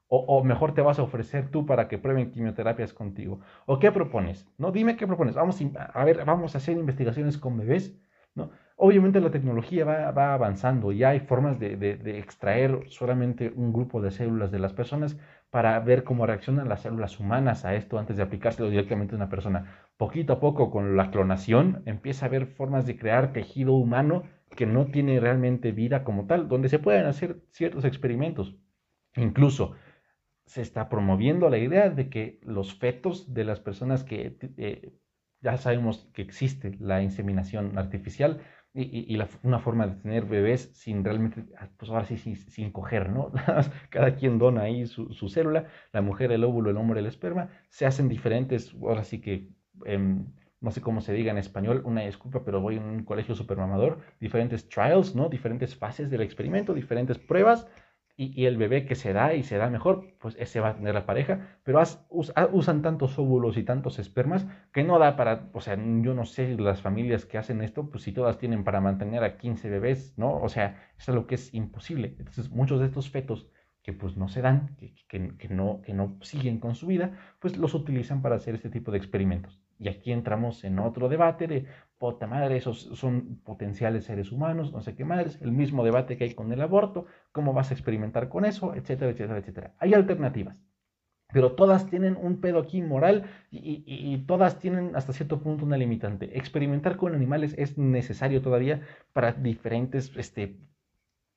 O, 0.09 0.19
o, 0.19 0.45
mejor 0.45 0.75
te 0.75 0.83
vas 0.83 0.99
a 0.99 1.05
ofrecer 1.05 1.51
tú 1.51 1.67
para 1.67 1.87
que 1.89 1.99
prueben 1.99 2.33
quimioterapias 2.33 2.93
contigo. 2.93 3.41
¿O 3.67 3.79
qué 3.79 3.93
propones? 3.93 4.49
No, 4.59 4.73
dime 4.73 4.97
qué 4.97 5.07
propones. 5.07 5.37
Vamos 5.37 5.61
a 5.95 6.05
ver, 6.05 6.25
vamos 6.25 6.55
a 6.55 6.59
hacer 6.59 6.77
investigaciones 6.77 7.39
con 7.39 7.57
bebés, 7.57 7.97
¿no? 8.35 8.51
Obviamente 8.83 9.21
la 9.21 9.31
tecnología 9.31 9.85
va, 9.85 10.33
avanzando 10.33 10.91
y 10.91 11.05
hay 11.05 11.21
formas 11.21 11.61
de, 11.61 11.75
extraer 12.19 12.85
solamente 12.89 13.53
un 13.55 13.75
grupo 13.75 14.01
de 14.01 14.11
células 14.11 14.51
de 14.51 14.59
las 14.59 14.73
personas 14.73 15.19
para 15.51 15.79
ver 15.81 16.03
cómo 16.03 16.25
reaccionan 16.25 16.67
las 16.67 16.81
células 16.81 17.21
humanas 17.21 17.67
a 17.67 17.75
esto 17.75 17.99
antes 17.99 18.17
de 18.17 18.23
aplicárselo 18.23 18.71
directamente 18.71 19.15
a 19.15 19.17
una 19.17 19.29
persona. 19.29 19.85
Poquito 19.99 20.33
a 20.33 20.41
poco 20.41 20.71
con 20.71 20.97
la 20.97 21.11
clonación 21.11 21.83
empieza 21.85 22.25
a 22.25 22.29
haber 22.29 22.47
formas 22.47 22.87
de 22.87 22.97
crear 22.97 23.35
tejido 23.35 23.75
humano 23.75 24.23
que 24.61 24.67
no 24.67 24.89
tiene 24.89 25.19
realmente 25.21 25.73
vida 25.73 26.05
como 26.05 26.27
tal, 26.27 26.47
donde 26.47 26.69
se 26.69 26.79
pueden 26.79 27.07
hacer 27.07 27.41
ciertos 27.49 27.87
experimentos. 27.87 28.59
Incluso 29.17 29.73
se 30.45 30.61
está 30.61 30.91
promoviendo 30.91 31.49
la 31.49 31.57
idea 31.57 31.89
de 31.89 32.11
que 32.11 32.41
los 32.43 32.75
fetos 32.75 33.33
de 33.33 33.45
las 33.45 33.59
personas 33.59 34.05
que 34.05 34.37
eh, 34.59 34.93
ya 35.41 35.57
sabemos 35.57 36.11
que 36.13 36.21
existe 36.21 36.77
la 36.79 37.03
inseminación 37.03 37.79
artificial, 37.79 38.43
y, 38.75 39.19
una 39.43 39.61
forma 39.61 39.87
de 39.87 39.95
tener 40.03 40.27
bebés 40.27 40.71
sin 40.75 41.05
realmente, 41.05 41.47
ah, 41.59 41.71
pues 41.79 41.91
ahora 41.91 42.05
sí, 42.05 42.19
sin, 42.19 42.71
coger, 42.71 43.09
¿no? 43.09 43.33
Cada 43.89 44.15
quien 44.15 44.39
dona 44.39 44.65
ahí 44.65 44.87
su, 44.87 45.29
célula, 45.31 45.69
la 45.95 46.03
mujer 46.03 46.33
el 46.33 46.45
óvulo, 46.45 46.69
el 46.69 46.77
hombre 46.77 47.01
el 47.01 47.07
esperma, 47.07 47.49
se 47.71 47.87
hacen 47.87 48.11
diferentes, 48.11 48.75
ahora 48.75 49.05
sí 49.05 49.23
que, 49.23 49.49
em, 49.87 50.27
no 50.61 50.71
sé 50.71 50.81
cómo 50.81 51.01
se 51.01 51.13
diga 51.13 51.31
en 51.31 51.39
español, 51.39 51.83
una 51.85 52.03
disculpa, 52.03 52.45
pero 52.45 52.61
voy 52.61 52.77
en 52.77 52.85
un 52.85 53.05
colegio 53.05 53.35
supermamador, 53.35 53.99
diferentes 54.21 54.69
trials, 54.69 55.15
¿no? 55.15 55.29
Diferentes 55.29 55.75
fases 55.75 56.11
del 56.11 56.21
experimento, 56.21 56.75
diferentes 56.75 57.19
pruebas, 57.19 57.67
y, 58.21 58.45
el 58.45 58.59
bebé 58.59 58.85
que 58.85 58.97
se 58.97 59.15
da 59.15 59.35
y 59.35 59.43
se 59.43 59.57
da 59.57 59.71
mejor, 59.71 60.15
pues 60.19 60.37
ese 60.39 60.61
va 60.61 60.71
a 60.71 60.75
tener 60.77 60.93
la 60.93 61.07
pareja, 61.07 61.59
pero 61.65 61.81
usan 62.11 62.83
tantos 62.83 63.19
óvulos 63.19 63.57
y 63.57 63.63
tantos 63.63 63.99
espermas 63.99 64.47
que 64.73 64.85
no 64.85 64.99
da 64.99 65.17
para, 65.17 65.49
o 65.55 65.61
sea, 65.63 65.77
yo 65.77 66.13
no 66.15 66.27
sé 66.27 66.57
las 66.59 66.83
familias 66.83 67.25
que 67.25 67.39
hacen 67.39 67.63
esto, 67.63 67.89
pues 67.91 68.03
si 68.03 68.13
todas 68.13 68.37
tienen 68.39 68.63
para 68.63 68.83
mantener 68.83 69.25
a 69.25 69.39
15 69.39 69.71
bebés, 69.71 70.13
¿no? 70.19 70.37
O 70.37 70.51
sea, 70.51 70.91
es 70.99 71.09
algo 71.09 71.27
que 71.27 71.37
es 71.37 71.55
imposible. 71.55 72.17
Entonces, 72.19 72.51
muchos 72.51 72.81
de 72.81 72.87
estos 72.87 73.09
fetos 73.09 73.49
que 73.83 73.95
pues 73.95 74.19
no 74.19 74.29
se 74.29 74.43
dan, 74.43 74.77
que, 75.09 75.49
no, 75.49 75.81
que 75.81 75.95
no 75.95 76.19
siguen 76.21 76.61
con 76.61 76.75
su 76.75 76.87
vida, 76.89 77.13
pues 77.39 77.57
los 77.57 77.73
utilizan 77.73 78.21
para 78.21 78.37
hacer 78.37 78.55
este 78.55 78.69
tipo 78.69 78.91
de 78.91 78.99
experimentos. 78.99 79.63
Y 79.81 79.89
aquí 79.89 80.13
entramos 80.13 80.63
en 80.65 80.79
otro 80.79 81.09
debate 81.09 81.49
de, 81.49 81.67
puta 81.97 82.27
madre, 82.27 82.59
esos 82.59 82.83
son 82.99 83.41
potenciales 83.43 84.05
seres 84.05 84.31
humanos, 84.31 84.73
no 84.73 84.83
sé 84.83 84.95
qué 84.95 85.07
madres, 85.07 85.41
el 85.41 85.53
mismo 85.53 85.83
debate 85.85 86.19
que 86.19 86.25
hay 86.25 86.35
con 86.35 86.53
el 86.53 86.61
aborto, 86.61 87.07
cómo 87.33 87.55
vas 87.55 87.71
a 87.71 87.75
experimentar 87.75 88.29
con 88.29 88.45
eso, 88.45 88.75
etcétera, 88.75 89.11
etcétera, 89.11 89.39
etcétera. 89.39 89.75
Hay 89.79 89.95
alternativas, 89.95 90.63
pero 91.33 91.53
todas 91.53 91.87
tienen 91.87 92.17
un 92.17 92.43
pedo 92.43 92.59
aquí 92.59 92.83
moral 92.83 93.25
y, 93.51 93.83
y, 93.87 94.19
todas 94.27 94.59
tienen 94.59 94.95
hasta 94.97 95.15
cierto 95.15 95.41
punto 95.41 95.65
una 95.65 95.79
limitante. 95.79 96.37
Experimentar 96.39 96.97
con 96.99 97.15
animales 97.15 97.55
es 97.57 97.79
necesario 97.79 98.43
todavía 98.43 98.83
para 99.15 99.33
diferentes, 99.33 100.13
este, 100.17 100.59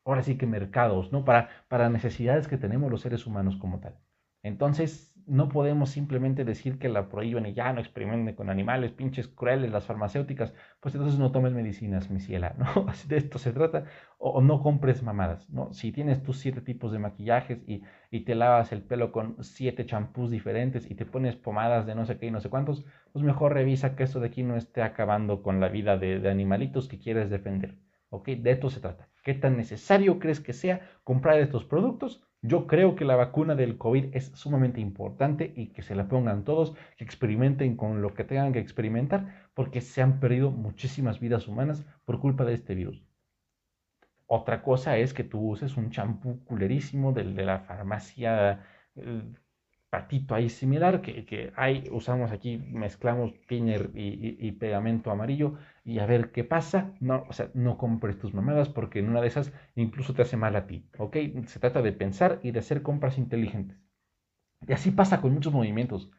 ahora 0.06 0.24
sí 0.24 0.38
que 0.38 0.48
mercados, 0.48 1.14
¿no? 1.14 1.24
Para, 1.24 1.50
para 1.70 1.90
necesidades 1.90 2.50
que 2.50 2.58
tenemos 2.58 2.92
los 2.92 3.02
seres 3.02 3.26
humanos 3.26 3.56
como 3.58 3.80
tal. 3.80 3.96
Entonces, 4.44 5.14
no 5.26 5.50
podemos 5.50 5.90
simplemente 5.90 6.44
decir 6.44 6.80
que 6.80 6.90
la 6.90 7.10
prohíben 7.10 7.46
y 7.46 7.54
ya 7.54 7.72
no 7.72 7.80
experimenten 7.80 8.36
con 8.36 8.50
animales, 8.50 8.92
pinches 8.92 9.28
crueles, 9.28 9.72
las 9.72 9.86
farmacéuticas, 9.86 10.54
pues 10.80 10.96
entonces 10.96 11.20
no 11.20 11.32
tomes 11.32 11.54
medicinas, 11.54 12.10
mi 12.10 12.20
ciela, 12.20 12.56
¿no? 12.58 12.86
De 13.08 13.18
esto 13.18 13.40
se 13.40 13.54
trata, 13.54 13.86
o, 14.18 14.42
no 14.42 14.62
compres 14.62 15.02
mamadas, 15.04 15.50
¿no? 15.50 15.74
Si 15.74 15.92
tienes 15.92 16.24
tus 16.24 16.40
siete 16.40 16.62
tipos 16.62 16.92
de 16.92 17.00
maquillajes 17.00 17.64
y, 17.68 17.84
te 18.26 18.36
lavas 18.36 18.72
el 18.72 18.84
pelo 18.84 19.12
con 19.12 19.44
siete 19.44 19.86
champús 19.86 20.30
diferentes 20.30 20.90
y 20.90 20.96
te 20.96 21.06
pones 21.06 21.36
pomadas 21.36 21.86
de 21.86 21.96
no 21.96 22.06
sé 22.06 22.18
qué 22.18 22.28
y 22.28 22.32
no 22.32 22.42
sé 22.42 22.50
cuántos, 22.50 22.86
pues 23.12 23.26
mejor 23.26 23.54
revisa 23.54 23.96
que 23.96 24.04
esto 24.04 24.20
de 24.20 24.28
aquí 24.28 24.44
no 24.44 24.56
esté 24.56 24.82
acabando 24.82 25.42
con 25.42 25.60
la 25.60 25.70
vida 25.70 25.98
de 25.98 26.30
animalitos 26.30 26.88
que 26.88 27.00
quieres 27.00 27.30
defender, 27.30 27.76
¿ok? 28.14 28.30
De 28.30 28.52
esto 28.52 28.70
se 28.70 28.80
trata. 28.80 29.10
¿Qué 29.24 29.34
tan 29.34 29.58
necesario 29.58 30.20
crees 30.20 30.40
que 30.40 30.54
sea 30.54 30.82
comprar 31.04 31.40
estos 31.40 31.66
productos? 31.66 32.22
Yo 32.42 32.68
creo 32.68 32.96
que 32.96 33.06
la 33.06 33.16
vacuna 33.16 33.56
del 33.56 33.78
COVID 33.78 34.16
es 34.16 34.26
sumamente 34.36 34.82
importante 34.82 35.52
y 35.56 35.68
que 35.68 35.82
se 35.82 35.96
la 35.96 36.08
pongan 36.08 36.44
todos, 36.44 36.76
que 36.98 37.04
experimenten 37.04 37.76
con 37.76 38.02
lo 38.02 38.14
que 38.14 38.24
tengan 38.24 38.54
que 38.54 38.60
experimentar, 38.60 39.48
porque 39.54 39.82
se 39.82 40.02
han 40.02 40.20
perdido 40.20 40.52
muchísimas 40.52 41.20
vidas 41.20 41.48
humanas 41.48 41.86
por 42.06 42.20
culpa 42.20 42.46
de 42.46 42.54
este 42.54 42.76
virus. 42.76 43.02
Otra 44.28 44.62
cosa 44.62 44.98
es 44.98 45.14
que 45.14 45.24
tú 45.24 45.40
uses 45.52 45.78
un 45.78 45.90
champú 45.90 46.44
culerísimo 46.44 47.14
de, 47.14 47.24
de 47.24 47.46
la 47.46 47.60
farmacia 47.60 48.66
eh, 48.96 49.24
patito 49.94 50.34
ahí 50.34 50.50
similar 50.50 51.04
que, 51.04 51.24
que 51.24 51.54
hay, 51.56 51.88
usamos 51.92 52.32
aquí, 52.32 52.58
mezclamos 52.58 53.32
thinner 53.48 53.92
y, 53.94 54.52
pegamento 54.54 55.12
amarillo 55.12 55.54
y 55.86 56.00
a 56.00 56.08
ver 56.08 56.32
qué 56.32 56.44
pasa. 56.44 56.96
No, 57.00 57.26
o 57.30 57.34
sea, 57.34 57.52
no 57.54 57.78
compres 57.78 58.18
tus 58.18 58.34
mamadas 58.34 58.70
porque 58.70 58.98
en 58.98 59.10
una 59.10 59.22
de 59.22 59.28
esas 59.28 59.54
incluso 59.76 60.16
te 60.16 60.24
hace 60.24 60.36
mal 60.36 60.56
a 60.56 60.66
ti, 60.66 60.90
¿ok? 60.98 61.16
Se 61.46 61.60
trata 61.60 61.84
de 61.84 61.92
pensar 61.92 62.40
y 62.42 62.50
de 62.50 62.58
hacer 62.58 62.82
compras 62.82 63.20
inteligentes. 63.20 63.78
Y 64.68 64.74
así 64.74 64.90
pasa 64.90 65.22
con 65.22 65.32
muchos 65.32 65.54
movimientos. 65.54 66.10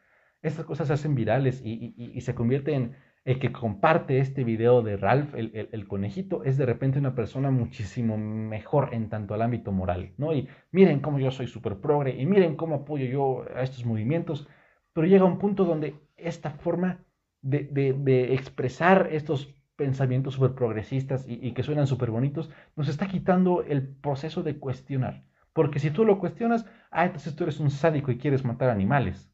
Estas 0.40 0.66
cosas 0.66 0.86
se 0.86 0.92
hacen 0.92 1.16
virales 1.16 1.60
y, 1.64 1.94
y 1.96 2.20
se 2.20 2.36
convierten 2.36 2.94
el 3.24 3.38
que 3.38 3.52
comparte 3.52 4.18
este 4.18 4.44
video 4.44 4.82
de 4.82 4.98
Ralph, 4.98 5.34
el, 5.34 5.88
conejito, 5.88 6.44
es 6.44 6.58
de 6.58 6.66
repente 6.66 6.98
una 6.98 7.14
persona 7.14 7.50
muchísimo 7.50 8.18
mejor 8.18 8.92
en 8.92 9.08
tanto 9.08 9.32
al 9.32 9.40
ámbito 9.40 9.72
moral, 9.72 10.12
¿no? 10.18 10.34
Y 10.34 10.48
miren 10.72 11.00
cómo 11.00 11.18
yo 11.18 11.30
soy 11.30 11.46
súper 11.46 11.80
progre 11.80 12.20
y 12.20 12.26
miren 12.26 12.54
cómo 12.54 12.76
apoyo 12.76 13.06
yo 13.06 13.46
a 13.56 13.62
estos 13.62 13.86
movimientos, 13.86 14.46
pero 14.92 15.06
llega 15.06 15.24
un 15.24 15.38
punto 15.38 15.64
donde 15.64 15.94
esta 16.16 16.50
forma 16.50 17.04
de, 17.40 18.34
expresar 18.34 19.08
estos 19.10 19.54
pensamientos 19.76 20.34
súper 20.34 20.54
progresistas 20.54 21.26
y, 21.26 21.38
y 21.46 21.52
que 21.52 21.62
suenan 21.62 21.86
súper 21.86 22.10
bonitos, 22.10 22.50
nos 22.76 22.88
está 22.88 23.08
quitando 23.08 23.62
el 23.62 23.88
proceso 23.88 24.42
de 24.42 24.58
cuestionar. 24.58 25.24
Porque 25.54 25.78
si 25.78 25.90
tú 25.90 26.04
lo 26.04 26.18
cuestionas, 26.18 26.66
ah, 26.90 27.06
entonces 27.06 27.34
tú 27.34 27.44
eres 27.44 27.58
un 27.60 27.70
sádico 27.70 28.10
y 28.10 28.18
quieres 28.18 28.44
matar 28.44 28.68
animales. 28.68 29.33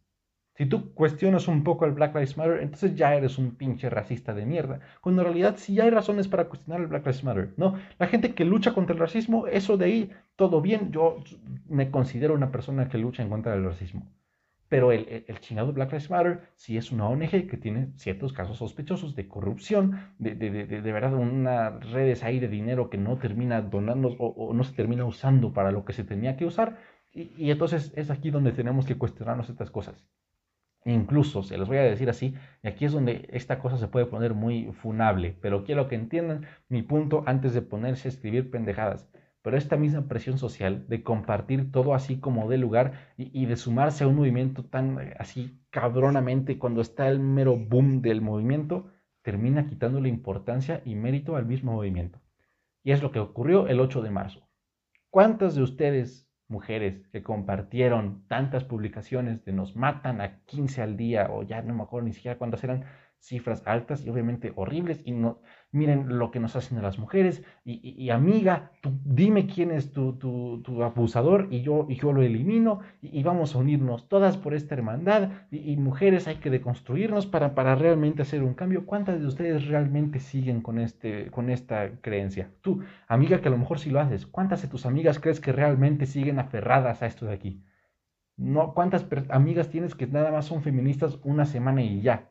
Si 0.56 0.66
tú 0.66 0.92
cuestionas 0.92 1.48
un 1.48 1.64
poco 1.64 1.86
el 1.86 1.92
Black 1.92 2.14
Lives 2.14 2.36
Matter, 2.36 2.60
entonces 2.60 2.94
ya 2.94 3.14
eres 3.14 3.38
un 3.38 3.54
pinche 3.56 3.88
racista 3.88 4.34
de 4.34 4.44
mierda. 4.44 4.80
Cuando 5.00 5.22
en 5.22 5.28
realidad 5.28 5.54
sí 5.56 5.80
hay 5.80 5.90
razones 5.90 6.28
para 6.28 6.48
cuestionar 6.48 6.80
el 6.82 6.88
Black 6.88 7.06
Lives 7.06 7.24
Matter, 7.24 7.54
¿no? 7.56 7.76
La 7.98 8.08
gente 8.08 8.34
que 8.34 8.44
lucha 8.44 8.74
contra 8.74 8.94
el 8.94 9.00
racismo, 9.00 9.46
eso 9.46 9.76
de 9.76 9.84
ahí, 9.86 10.10
todo 10.36 10.60
bien. 10.60 10.92
Yo 10.92 11.22
me 11.68 11.90
considero 11.90 12.34
una 12.34 12.52
persona 12.52 12.88
que 12.88 12.98
lucha 12.98 13.22
en 13.22 13.30
contra 13.30 13.52
del 13.52 13.64
racismo. 13.64 14.06
Pero 14.70 14.92
el, 14.92 15.24
el, 15.26 15.40
chingado 15.40 15.72
Black 15.72 15.90
Lives 15.90 16.10
Matter 16.10 16.42
sí 16.54 16.76
es 16.76 16.92
una 16.92 17.08
ONG 17.08 17.48
que 17.48 17.56
tiene 17.56 17.88
ciertos 17.96 18.32
casos 18.32 18.58
sospechosos 18.58 19.16
de 19.16 19.26
corrupción, 19.26 20.12
de, 20.18 20.36
de, 20.36 20.50
de, 20.50 20.80
de 20.80 20.92
verdad 20.92 21.12
unas 21.14 21.90
redes 21.90 22.22
ahí 22.22 22.38
de 22.38 22.46
dinero 22.46 22.88
que 22.88 22.96
no 22.96 23.18
termina 23.18 23.62
donando 23.62 24.14
o, 24.18 24.54
no 24.54 24.62
se 24.62 24.72
termina 24.74 25.04
usando 25.04 25.52
para 25.52 25.72
lo 25.72 25.84
que 25.84 25.92
se 25.92 26.04
tenía 26.04 26.36
que 26.36 26.44
usar. 26.44 26.78
Y, 27.12 27.32
y 27.36 27.50
entonces 27.50 27.92
es 27.96 28.10
aquí 28.10 28.30
donde 28.30 28.52
tenemos 28.52 28.86
que 28.86 28.96
cuestionarnos 28.96 29.50
estas 29.50 29.72
cosas. 29.72 30.06
Incluso, 30.84 31.42
se 31.42 31.58
los 31.58 31.68
voy 31.68 31.76
a 31.76 31.82
decir 31.82 32.08
así, 32.08 32.34
y 32.62 32.68
aquí 32.68 32.86
es 32.86 32.92
donde 32.92 33.28
esta 33.32 33.58
cosa 33.58 33.76
se 33.76 33.88
puede 33.88 34.06
poner 34.06 34.32
muy 34.34 34.72
funable, 34.72 35.36
pero 35.40 35.64
quiero 35.64 35.88
que 35.88 35.94
entiendan 35.94 36.46
mi 36.68 36.82
punto 36.82 37.22
antes 37.26 37.52
de 37.52 37.60
ponerse 37.62 38.08
a 38.08 38.10
escribir 38.10 38.50
pendejadas. 38.50 39.06
Pero 39.42 39.56
esta 39.56 39.76
misma 39.76 40.06
presión 40.06 40.38
social 40.38 40.86
de 40.88 41.02
compartir 41.02 41.70
todo 41.72 41.94
así 41.94 42.18
como 42.18 42.48
de 42.48 42.58
lugar 42.58 43.12
y, 43.16 43.46
de 43.46 43.56
sumarse 43.56 44.04
a 44.04 44.06
un 44.06 44.16
movimiento 44.16 44.64
tan 44.64 45.00
eh, 45.00 45.14
así 45.18 45.58
cabronamente 45.70 46.58
cuando 46.58 46.80
está 46.82 47.08
el 47.08 47.20
mero 47.20 47.56
boom 47.56 48.02
del 48.02 48.20
movimiento, 48.20 48.90
termina 49.22 49.66
quitando 49.66 50.00
la 50.00 50.08
importancia 50.08 50.82
y 50.84 50.94
mérito 50.94 51.36
al 51.36 51.46
mismo 51.46 51.72
movimiento. 51.72 52.20
Y 52.82 52.92
es 52.92 53.02
lo 53.02 53.12
que 53.12 53.18
ocurrió 53.18 53.66
el 53.68 53.80
8 53.80 54.02
de 54.02 54.10
marzo. 54.10 54.48
¿Cuántas 55.10 55.54
de 55.54 55.62
ustedes 55.62 56.29
mujeres 56.50 57.06
que 57.08 57.22
compartieron 57.22 58.24
tantas 58.28 58.64
publicaciones 58.64 59.44
de 59.44 59.52
nos 59.52 59.76
matan 59.76 60.20
a 60.20 60.40
15 60.46 60.82
al 60.82 60.96
día 60.96 61.28
o 61.30 61.42
ya 61.42 61.62
no 61.62 61.74
me 61.74 61.82
acuerdo 61.82 62.08
ni 62.08 62.14
siquiera 62.14 62.38
cuántas 62.38 62.64
eran 62.64 62.84
cifras 63.20 63.62
altas 63.66 64.04
y 64.04 64.10
obviamente 64.10 64.52
horribles 64.56 65.02
y 65.04 65.12
no, 65.12 65.40
miren 65.72 66.18
lo 66.18 66.30
que 66.30 66.40
nos 66.40 66.56
hacen 66.56 66.78
a 66.78 66.82
las 66.82 66.98
mujeres 66.98 67.44
y, 67.64 68.10
amiga, 68.10 68.72
tú, 68.80 68.98
dime 69.04 69.46
quién 69.46 69.70
es 69.70 69.92
tu, 69.92 70.14
tu, 70.14 70.82
abusador 70.82 71.46
y 71.50 71.60
yo, 71.62 71.86
y 71.88 71.96
yo 71.96 72.12
lo 72.12 72.22
elimino 72.22 72.80
y, 73.02 73.22
vamos 73.22 73.54
a 73.54 73.58
unirnos 73.58 74.08
todas 74.08 74.36
por 74.36 74.54
esta 74.54 74.74
hermandad 74.74 75.30
y, 75.50 75.76
mujeres 75.76 76.26
hay 76.28 76.36
que 76.36 76.50
deconstruirnos 76.50 77.26
para, 77.26 77.54
para 77.54 77.74
realmente 77.74 78.22
hacer 78.22 78.42
un 78.42 78.54
cambio. 78.54 78.86
¿Cuántas 78.86 79.20
de 79.20 79.26
ustedes 79.26 79.66
realmente 79.68 80.18
siguen 80.18 80.62
con, 80.62 80.78
este, 80.78 81.30
con 81.30 81.50
esta 81.50 81.90
creencia? 82.00 82.50
Tú, 82.62 82.82
amiga, 83.06 83.40
que 83.40 83.48
a 83.48 83.52
lo 83.52 83.58
mejor 83.58 83.78
sí 83.78 83.90
lo 83.90 84.00
haces, 84.00 84.26
¿cuántas 84.26 84.62
de 84.62 84.68
tus 84.68 84.86
amigas 84.86 85.20
crees 85.20 85.40
que 85.40 85.52
realmente 85.52 86.06
siguen 86.06 86.38
aferradas 86.38 87.02
a 87.02 87.06
esto 87.06 87.26
de 87.26 87.34
aquí? 87.34 87.62
No, 88.36 88.72
¿Cuántas 88.72 89.06
amigas 89.28 89.68
tienes 89.68 89.94
que 89.94 90.06
nada 90.06 90.32
más 90.32 90.46
son 90.46 90.62
feministas 90.62 91.18
una 91.22 91.44
semana 91.44 91.82
y 91.82 92.00
ya? 92.00 92.29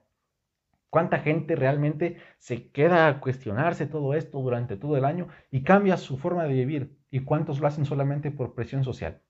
¿Cuánta 0.89 1.19
gente 1.19 1.55
realmente 1.55 2.17
se 2.39 2.71
queda 2.71 3.07
a 3.07 3.19
cuestionarse 3.19 3.85
todo 3.85 4.15
esto 4.15 4.39
durante 4.39 4.75
todo 4.75 4.97
el 4.97 5.05
año 5.05 5.27
y 5.51 5.63
cambia 5.63 5.97
su 5.97 6.17
forma 6.17 6.45
de 6.45 6.53
vivir? 6.53 6.97
¿Y 7.11 7.21
cuántos 7.21 7.59
lo 7.59 7.67
hacen 7.67 7.85
solamente 7.85 8.31
por 8.31 8.55
presión 8.55 8.83
social? 8.83 9.21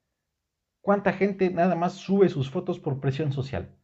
¿Cuánta 0.80 1.12
gente 1.12 1.50
nada 1.50 1.74
más 1.74 1.94
sube 1.94 2.30
sus 2.30 2.50
fotos 2.50 2.78
por 2.78 3.00
presión 3.00 3.32
social? 3.32 3.76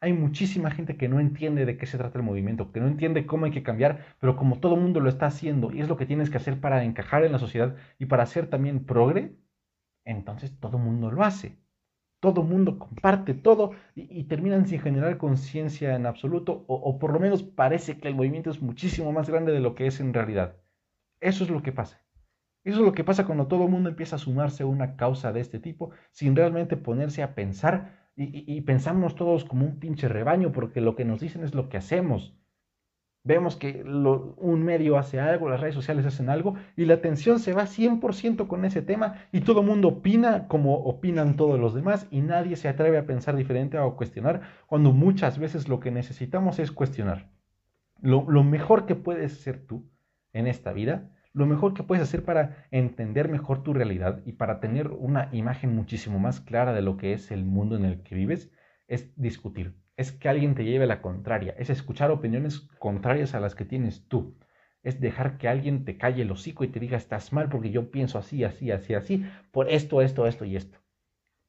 Hay 0.00 0.12
muchísima 0.12 0.70
gente 0.70 0.96
que 0.96 1.08
no 1.08 1.18
entiende 1.18 1.64
de 1.64 1.76
qué 1.76 1.86
se 1.86 1.98
trata 1.98 2.18
el 2.18 2.24
movimiento, 2.24 2.70
que 2.72 2.80
no 2.80 2.86
entiende 2.86 3.26
cómo 3.26 3.46
hay 3.46 3.52
que 3.52 3.62
cambiar, 3.64 4.16
pero 4.20 4.36
como 4.36 4.60
todo 4.60 4.76
mundo 4.76 5.00
lo 5.00 5.08
está 5.08 5.26
haciendo 5.26 5.72
y 5.72 5.80
es 5.80 5.88
lo 5.88 5.96
que 5.96 6.06
tienes 6.06 6.30
que 6.30 6.36
hacer 6.36 6.60
para 6.60 6.84
encajar 6.84 7.24
en 7.24 7.32
la 7.32 7.38
sociedad 7.38 7.76
y 7.98 8.06
para 8.06 8.26
ser 8.26 8.48
también 8.48 8.84
progre, 8.84 9.36
entonces 10.04 10.58
todo 10.60 10.78
mundo 10.78 11.10
lo 11.10 11.22
hace 11.24 11.62
todo 12.22 12.44
mundo 12.44 12.78
comparte 12.78 13.34
todo 13.34 13.72
y, 13.96 14.22
terminan 14.24 14.68
sin 14.68 14.80
generar 14.80 15.18
conciencia 15.18 15.96
en 15.96 16.06
absoluto, 16.06 16.64
o, 16.68 16.98
por 17.00 17.12
lo 17.12 17.18
menos 17.18 17.42
parece 17.42 17.98
que 17.98 18.06
el 18.06 18.14
movimiento 18.14 18.48
es 18.48 18.62
muchísimo 18.62 19.10
más 19.10 19.28
grande 19.28 19.50
de 19.50 19.58
lo 19.58 19.74
que 19.74 19.88
es 19.88 19.98
en 19.98 20.14
realidad. 20.14 20.54
Eso 21.20 21.42
es 21.42 21.50
lo 21.50 21.64
que 21.64 21.72
pasa. 21.72 22.00
Eso 22.62 22.78
es 22.78 22.84
lo 22.84 22.92
que 22.92 23.02
pasa 23.02 23.26
cuando 23.26 23.48
todo 23.48 23.64
el 23.64 23.70
mundo 23.70 23.88
empieza 23.88 24.14
a 24.16 24.20
sumarse 24.20 24.62
a 24.62 24.66
una 24.66 24.94
causa 24.94 25.32
de 25.32 25.40
este 25.40 25.58
tipo 25.58 25.90
sin 26.12 26.36
realmente 26.36 26.76
ponerse 26.76 27.24
a 27.24 27.34
pensar 27.34 28.08
y, 28.14 28.44
y 28.56 28.60
pensamos 28.60 29.16
todos 29.16 29.44
como 29.44 29.66
un 29.66 29.80
pinche 29.80 30.06
rebaño 30.06 30.52
porque 30.52 30.80
lo 30.80 30.94
que 30.94 31.04
nos 31.04 31.20
dicen 31.20 31.42
es 31.42 31.56
lo 31.56 31.68
que 31.68 31.78
hacemos. 31.78 32.38
Vemos 33.24 33.54
que 33.54 33.84
un 33.84 34.64
medio 34.64 34.98
hace 34.98 35.20
algo, 35.20 35.48
las 35.48 35.60
redes 35.60 35.76
sociales 35.76 36.04
hacen 36.06 36.28
algo 36.28 36.56
y 36.76 36.86
la 36.86 36.94
atención 36.94 37.38
se 37.38 37.52
va 37.52 37.66
100% 37.66 38.48
con 38.48 38.64
ese 38.64 38.82
tema 38.82 39.26
y 39.30 39.42
todo 39.42 39.60
el 39.60 39.66
mundo 39.68 39.88
opina 39.88 40.48
como 40.48 40.74
opinan 40.74 41.36
todos 41.36 41.60
los 41.60 41.72
demás 41.72 42.08
y 42.10 42.20
nadie 42.20 42.56
se 42.56 42.68
atreve 42.68 42.98
a 42.98 43.06
pensar 43.06 43.36
diferente 43.36 43.78
o 43.78 43.86
a 43.86 43.96
cuestionar 43.96 44.42
cuando 44.66 44.90
muchas 44.90 45.38
veces 45.38 45.68
lo 45.68 45.78
que 45.78 45.92
necesitamos 45.92 46.58
es 46.58 46.72
cuestionar. 46.72 47.30
Lo, 48.00 48.28
lo 48.28 48.42
mejor 48.42 48.86
que 48.86 48.96
puedes 48.96 49.40
ser 49.40 49.66
tú 49.66 49.88
en 50.32 50.48
esta 50.48 50.72
vida, 50.72 51.12
lo 51.32 51.46
mejor 51.46 51.74
que 51.74 51.84
puedes 51.84 52.02
hacer 52.02 52.24
para 52.24 52.66
entender 52.72 53.28
mejor 53.28 53.62
tu 53.62 53.72
realidad 53.72 54.20
y 54.26 54.32
para 54.32 54.58
tener 54.58 54.88
una 54.88 55.28
imagen 55.30 55.76
muchísimo 55.76 56.18
más 56.18 56.40
clara 56.40 56.72
de 56.72 56.82
lo 56.82 56.96
que 56.96 57.12
es 57.12 57.30
el 57.30 57.44
mundo 57.44 57.76
en 57.76 57.84
el 57.84 58.02
que 58.02 58.16
vives, 58.16 58.50
es 58.88 59.12
discutir 59.14 59.81
es 59.96 60.12
que 60.12 60.28
alguien 60.28 60.54
te 60.54 60.64
lleve 60.64 60.86
la 60.86 61.00
contraria, 61.02 61.54
es 61.58 61.70
escuchar 61.70 62.10
opiniones 62.10 62.60
contrarias 62.78 63.34
a 63.34 63.40
las 63.40 63.54
que 63.54 63.64
tienes 63.64 64.06
tú. 64.08 64.38
es 64.82 65.00
dejar 65.00 65.38
que 65.38 65.48
alguien 65.48 65.84
te 65.84 65.96
calle 65.98 66.22
el 66.22 66.30
hocico 66.30 66.64
y 66.64 66.68
te 66.68 66.80
diga 66.80 66.96
estás 66.98 67.32
mal 67.32 67.48
porque 67.48 67.70
yo 67.70 67.90
pienso 67.90 68.18
así, 68.18 68.44
así, 68.44 68.70
así, 68.70 68.94
así, 68.94 69.24
por 69.52 69.70
esto, 69.70 70.02
esto, 70.02 70.26
esto 70.26 70.44
y 70.44 70.56
esto. 70.56 70.78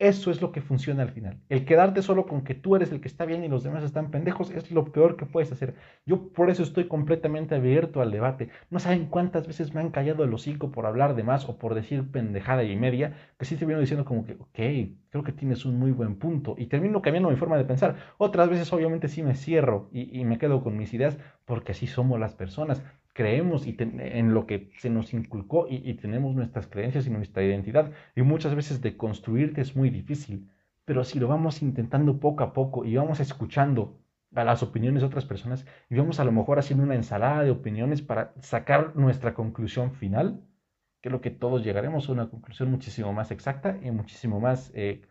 Eso 0.04 0.32
es 0.32 0.42
lo 0.42 0.52
que 0.52 0.60
funciona 0.62 1.02
al 1.04 1.12
final. 1.12 1.39
El 1.48 1.63
quedarte 1.66 2.02
solo 2.02 2.26
con 2.28 2.44
que 2.44 2.56
tú 2.56 2.76
eres 2.76 2.92
el 2.92 3.00
que 3.00 3.08
está 3.08 3.24
bien 3.26 3.44
y 3.44 3.48
los 3.48 3.63
demás 3.63 3.84
están 3.86 4.12
pendejos 4.12 4.52
es 4.52 4.70
lo 4.70 4.92
peor 4.92 5.16
que 5.16 5.26
puedes 5.26 5.52
hacer. 5.54 5.76
Yo 6.06 6.28
por 6.34 6.50
eso 6.50 6.62
estoy 6.62 6.88
completamente 6.89 7.56
abierto 7.56 8.02
al 8.02 8.12
debate. 8.12 8.50
No 8.70 8.80
saben 8.80 9.06
cuántas 9.08 9.48
veces 9.48 9.74
me 9.74 9.80
han 9.80 9.92
callado 9.92 10.26
el 10.26 10.34
hocico 10.34 10.72
por 10.72 10.86
hablar 10.86 11.16
de 11.16 11.24
más 11.24 11.48
o 11.48 11.58
por 11.58 11.74
decir 11.74 12.12
pendejada 12.12 12.63
y 12.63 12.76
media, 12.76 13.16
que 13.39 13.46
sí 13.46 13.56
te 13.56 13.66
vienen 13.66 13.82
diciendo 13.82 14.04
como 14.04 14.26
que, 14.26 14.34
ok, 14.34 14.98
creo 15.10 15.24
que 15.24 15.32
tienes 15.32 15.63
un 15.63 15.80
muy 15.80 15.92
buen 15.92 16.18
punto. 16.20 16.56
Y 16.58 16.66
termino 16.68 17.02
cambiando 17.02 17.30
mi 17.30 17.38
forma 17.38 17.58
de 17.58 17.63
pensar. 17.66 17.96
Otras 18.18 18.50
veces 18.50 18.74
obviamente 18.74 19.08
sí 19.08 19.24
me 19.24 19.36
cierro 19.36 19.89
y, 19.94 20.20
y 20.20 20.26
me 20.26 20.38
quedo 20.38 20.62
con 20.63 20.76
mis 20.78 20.94
ideas 20.94 21.18
porque 21.46 21.72
así 21.72 21.88
somos 21.88 22.20
las 22.20 22.34
personas 22.36 22.84
creemos 23.13 23.67
y 23.67 23.76
en 23.80 24.34
lo 24.34 24.47
que 24.47 24.71
se 24.80 24.89
nos 24.89 25.13
inculcó 25.13 25.67
y, 25.69 25.93
tenemos 25.95 26.36
nuestras 26.36 26.67
creencias 26.67 27.08
y 27.08 27.12
nuestra 27.12 27.43
identidad. 27.43 27.91
Y 28.15 28.23
muchas 28.23 28.56
veces 28.56 28.82
de 28.82 28.97
construirte 28.97 29.62
es 29.62 29.76
muy 29.76 29.89
difícil, 29.89 30.49
pero 30.86 31.04
si 31.04 31.19
lo 31.19 31.28
vamos 31.28 31.62
intentando 31.62 32.19
poco 32.19 32.43
a 32.43 32.54
poco 32.54 32.86
y 32.86 32.95
vamos 32.95 33.19
escuchando 33.19 33.99
a 34.36 34.43
las 34.43 34.63
opiniones 34.63 35.02
de 35.02 35.08
otras 35.08 35.26
personas 35.26 35.65
y 35.89 35.95
vamos 35.95 36.19
a 36.19 36.23
lo 36.23 36.32
mejor 36.32 36.58
haciendo 36.58 36.84
una 36.84 36.95
ensalada 36.95 37.43
de 37.43 37.52
opiniones 37.52 38.02
para 38.02 38.34
sacar 38.41 38.95
nuestra 38.95 39.36
conclusión 39.36 39.93
final, 39.93 40.43
creo 41.02 41.21
que 41.21 41.30
todos 41.30 41.63
llegaremos 41.63 42.10
a 42.10 42.13
una 42.13 42.30
conclusión 42.30 42.71
muchísimo 42.71 43.13
más 43.13 43.30
exacta 43.30 43.78
y 43.84 43.91
muchísimo 43.91 44.39
más, 44.39 44.71
eh, 44.73 45.04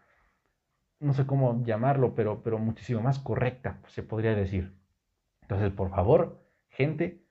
no 0.99 1.15
sé 1.15 1.25
cómo 1.27 1.62
llamarlo, 1.65 2.15
pero, 2.17 2.43
pero 2.43 2.59
muchísimo 2.59 3.01
más 3.01 3.21
correcta, 3.21 3.81
se 3.87 4.03
podría 4.03 4.35
decir. 4.35 4.75
Entonces, 5.43 5.71
por 5.73 5.91
favor, 5.91 6.45
gente, 6.71 7.22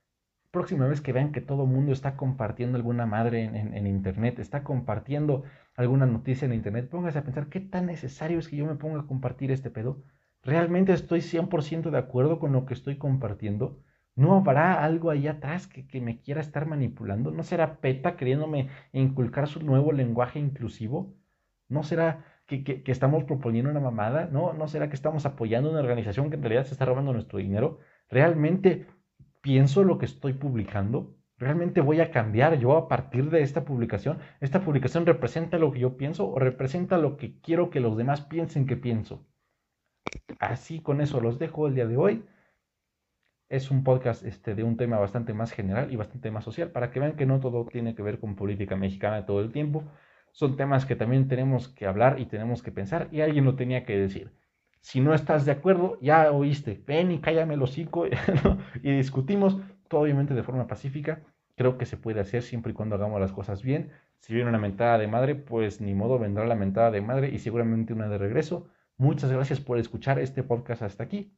próxima 0.51 0.87
vez 0.87 1.01
que 1.01 1.13
vean 1.13 1.31
que 1.31 1.41
todo 1.41 1.63
el 1.63 1.69
mundo 1.69 1.93
está 1.93 2.17
compartiendo 2.17 2.77
alguna 2.77 3.05
madre 3.05 3.45
en, 3.45 3.87
internet, 3.87 4.39
está 4.39 4.63
compartiendo 4.63 5.43
alguna 5.75 6.05
noticia 6.05 6.45
en 6.45 6.53
internet, 6.53 6.89
póngase 6.89 7.19
a 7.19 7.23
pensar 7.23 7.47
qué 7.47 7.61
tan 7.61 7.85
necesario 7.85 8.37
es 8.39 8.49
que 8.49 8.57
yo 8.57 8.65
me 8.65 8.75
ponga 8.75 8.99
a 9.01 9.07
compartir 9.07 9.51
este 9.51 9.69
pedo. 9.69 10.03
¿Realmente 10.43 10.93
estoy 10.93 11.21
100% 11.21 11.89
de 11.89 11.97
acuerdo 11.97 12.39
con 12.39 12.51
lo 12.51 12.65
que 12.65 12.73
estoy 12.73 12.97
compartiendo? 12.97 13.79
¿No 14.15 14.35
habrá 14.35 14.83
algo 14.83 15.09
ahí 15.09 15.27
atrás 15.27 15.67
que, 15.67 16.01
me 16.01 16.19
quiera 16.19 16.41
estar 16.41 16.65
manipulando? 16.65 17.31
¿No 17.31 17.43
será 17.43 17.79
PETA 17.79 18.17
queriéndome 18.17 18.69
inculcar 18.91 19.47
su 19.47 19.61
nuevo 19.63 19.93
lenguaje 19.93 20.39
inclusivo? 20.39 21.15
¿No 21.69 21.83
será 21.83 22.25
que, 22.45 22.63
que, 22.63 22.91
estamos 22.91 23.23
proponiendo 23.23 23.71
una 23.71 23.79
mamada? 23.79 24.25
¿No? 24.25 24.53
¿No 24.53 24.67
será 24.67 24.89
que 24.89 24.95
estamos 24.95 25.25
apoyando 25.25 25.69
una 25.71 25.79
organización 25.79 26.29
que 26.29 26.35
en 26.35 26.41
realidad 26.41 26.65
se 26.65 26.73
está 26.73 26.85
robando 26.85 27.13
nuestro 27.13 27.39
dinero? 27.39 27.79
¿Realmente 28.09 28.87
pienso 29.41 29.83
lo 29.83 29.97
que 29.97 30.05
estoy 30.05 30.33
publicando? 30.33 31.17
¿Realmente 31.37 31.81
voy 31.81 32.01
a 32.01 32.11
cambiar 32.11 32.59
yo 32.59 32.77
a 32.77 32.87
partir 32.87 33.29
de 33.31 33.41
esta 33.41 33.65
publicación? 33.65 34.19
¿Esta 34.39 34.61
publicación 34.63 35.05
representa 35.05 35.57
lo 35.57 35.71
que 35.71 35.79
yo 35.79 35.97
pienso 35.97 36.29
o 36.29 36.39
representa 36.39 36.97
lo 36.97 37.17
que 37.17 37.39
quiero 37.41 37.69
que 37.71 37.79
los 37.79 37.97
demás 37.97 38.21
piensen 38.21 38.67
que 38.67 38.77
pienso? 38.77 39.25
Así 40.39 40.81
con 40.81 41.01
eso 41.01 41.21
los 41.21 41.39
dejo 41.39 41.67
el 41.67 41.75
día 41.75 41.87
de 41.87 41.97
hoy. 41.97 42.25
Es 43.49 43.69
un 43.71 43.83
podcast 43.83 44.23
este, 44.23 44.55
de 44.55 44.63
un 44.63 44.77
tema 44.77 44.97
bastante 44.97 45.33
más 45.33 45.51
general 45.51 45.91
y 45.91 45.95
bastante 45.95 46.31
más 46.31 46.43
social 46.43 46.71
para 46.71 46.91
que 46.91 46.99
vean 46.99 47.15
que 47.15 47.25
no 47.25 47.39
todo 47.39 47.65
tiene 47.65 47.95
que 47.95 48.01
ver 48.01 48.19
con 48.19 48.35
política 48.35 48.75
mexicana 48.75 49.25
todo 49.25 49.41
el 49.41 49.51
tiempo. 49.51 49.83
Son 50.31 50.55
temas 50.57 50.85
que 50.85 50.95
también 50.95 51.27
tenemos 51.27 51.67
que 51.67 51.85
hablar 51.87 52.19
y 52.19 52.25
tenemos 52.27 52.63
que 52.63 52.71
pensar 52.71 53.09
y 53.11 53.21
alguien 53.21 53.45
lo 53.45 53.55
tenía 53.55 53.85
que 53.85 53.97
decir. 53.97 54.31
Si 54.81 54.99
no 54.99 55.13
estás 55.13 55.45
de 55.45 55.51
acuerdo, 55.51 55.97
ya 56.01 56.31
oíste, 56.31 56.83
ven 56.85 57.11
y 57.11 57.19
cállame 57.19 57.53
el 57.53 57.61
hocico 57.61 58.05
y 58.83 58.91
discutimos, 58.91 59.57
todo 59.87 60.01
obviamente 60.01 60.33
de 60.33 60.43
forma 60.43 60.67
pacífica. 60.67 61.21
Creo 61.55 61.77
que 61.77 61.85
se 61.85 61.97
puede 61.97 62.19
hacer 62.19 62.41
siempre 62.41 62.71
y 62.71 62.75
cuando 62.75 62.95
hagamos 62.95 63.21
las 63.21 63.31
cosas 63.31 63.61
bien. 63.61 63.91
Si 64.19 64.33
viene 64.33 64.49
una 64.49 64.57
mentada 64.57 64.97
de 64.97 65.07
madre, 65.07 65.35
pues 65.35 65.81
ni 65.81 65.93
modo 65.93 66.17
vendrá 66.17 66.45
la 66.45 66.55
mentada 66.55 66.91
de 66.91 67.01
madre 67.01 67.29
y 67.29 67.39
seguramente 67.39 67.93
una 67.93 68.07
de 68.07 68.17
regreso. 68.17 68.67
Muchas 68.97 69.31
gracias 69.31 69.59
por 69.59 69.77
escuchar 69.77 70.19
este 70.19 70.43
podcast 70.43 70.81
hasta 70.81 71.03
aquí. 71.03 71.33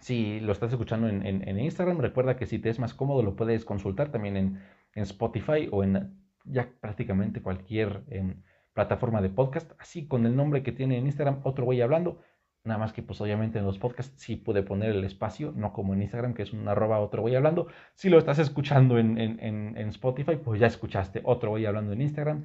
Si 0.00 0.40
lo 0.40 0.52
estás 0.52 0.72
escuchando 0.72 1.08
en, 1.08 1.58
Instagram, 1.58 1.98
recuerda 1.98 2.36
que 2.36 2.46
si 2.46 2.58
te 2.58 2.68
es 2.68 2.80
más 2.80 2.92
cómodo 2.94 3.22
lo 3.22 3.36
puedes 3.36 3.64
consultar 3.64 4.10
también 4.10 4.36
en, 4.36 4.58
Spotify 4.94 5.68
o 5.70 5.84
en 5.84 6.16
ya 6.44 6.68
prácticamente 6.80 7.40
cualquier 7.40 8.02
em, 8.08 8.42
plataforma 8.72 9.22
de 9.22 9.30
podcast, 9.30 9.72
así 9.78 10.06
con 10.08 10.26
el 10.26 10.34
nombre 10.34 10.62
que 10.62 10.72
tiene 10.72 10.98
en 10.98 11.06
Instagram, 11.06 11.40
otro 11.44 11.64
voy 11.64 11.80
hablando. 11.80 12.20
Nada 12.64 12.78
más 12.78 12.92
que 12.92 13.02
pues 13.02 13.20
obviamente 13.20 13.58
en 13.58 13.64
los 13.64 13.78
podcasts 13.78 14.14
sí 14.22 14.36
puede 14.36 14.62
poner 14.62 14.90
el 14.90 15.04
espacio, 15.04 15.52
no 15.56 15.72
como 15.72 15.94
en 15.94 16.02
Instagram, 16.02 16.32
que 16.32 16.42
es 16.42 16.52
un 16.52 16.68
arroba 16.68 17.00
otro 17.00 17.22
voy 17.22 17.34
hablando. 17.34 17.66
Si 17.94 18.08
lo 18.08 18.18
estás 18.18 18.38
escuchando 18.38 18.98
en, 18.98 19.76
Spotify, 19.88 20.36
pues 20.36 20.60
ya 20.60 20.68
escuchaste 20.68 21.22
otro 21.24 21.50
voy 21.50 21.66
hablando 21.66 21.92
en 21.92 22.02
Instagram. 22.02 22.44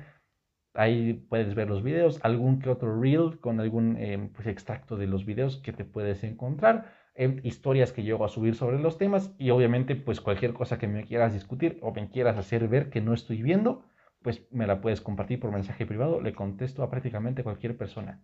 Ahí 0.73 1.13
puedes 1.13 1.55
ver 1.55 1.69
los 1.69 1.83
videos, 1.83 2.19
algún 2.23 2.59
que 2.59 2.69
otro 2.69 2.99
reel 2.99 3.39
con 3.39 3.59
algún 3.59 3.97
em, 3.97 4.29
pues, 4.29 4.47
extracto 4.47 4.97
de 4.97 5.07
los 5.07 5.25
videos 5.25 5.57
que 5.57 5.73
te 5.73 5.85
puedes 5.85 6.23
encontrar, 6.23 6.93
em, 7.15 7.39
historias 7.43 7.91
que 7.93 8.03
llego 8.03 8.25
a 8.25 8.29
subir 8.29 8.55
sobre 8.55 8.79
los 8.79 8.97
temas 8.97 9.33
y 9.39 9.49
obviamente 9.51 9.95
pues 9.95 10.21
cualquier 10.21 10.53
cosa 10.53 10.77
que 10.79 10.87
me 10.87 11.03
quieras 11.05 11.33
discutir 11.33 11.79
o 11.81 11.93
me 11.93 12.09
quieras 12.09 12.37
hacer 12.37 12.67
ver 12.67 12.89
que 12.89 13.01
no 13.01 13.13
estoy 13.13 13.41
viendo, 13.43 13.83
pues 14.21 14.47
me 14.51 14.67
la 14.67 14.81
puedes 14.81 15.01
compartir 15.01 15.39
por 15.39 15.51
mensaje 15.51 15.85
privado, 15.85 16.21
le 16.21 16.33
contesto 16.33 16.83
a 16.83 16.89
prácticamente 16.89 17.43
cualquier 17.43 17.77
persona. 17.77 18.21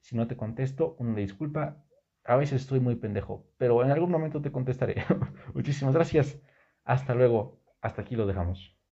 Si 0.00 0.16
no 0.16 0.26
te 0.28 0.36
contesto, 0.36 0.96
una 0.98 1.16
disculpa. 1.16 1.84
A 2.24 2.36
veces 2.36 2.62
estoy 2.62 2.80
muy 2.80 2.96
pendejo, 2.96 3.46
pero 3.58 3.82
en 3.84 3.90
algún 3.90 4.10
momento 4.10 4.42
te 4.42 4.52
contestaré. 4.52 4.96
Muchísimas 5.54 5.94
gracias. 5.94 6.40
Hasta 6.84 7.14
luego. 7.14 7.60
Hasta 7.80 8.02
aquí 8.02 8.16
lo 8.16 8.26
dejamos. 8.26 8.77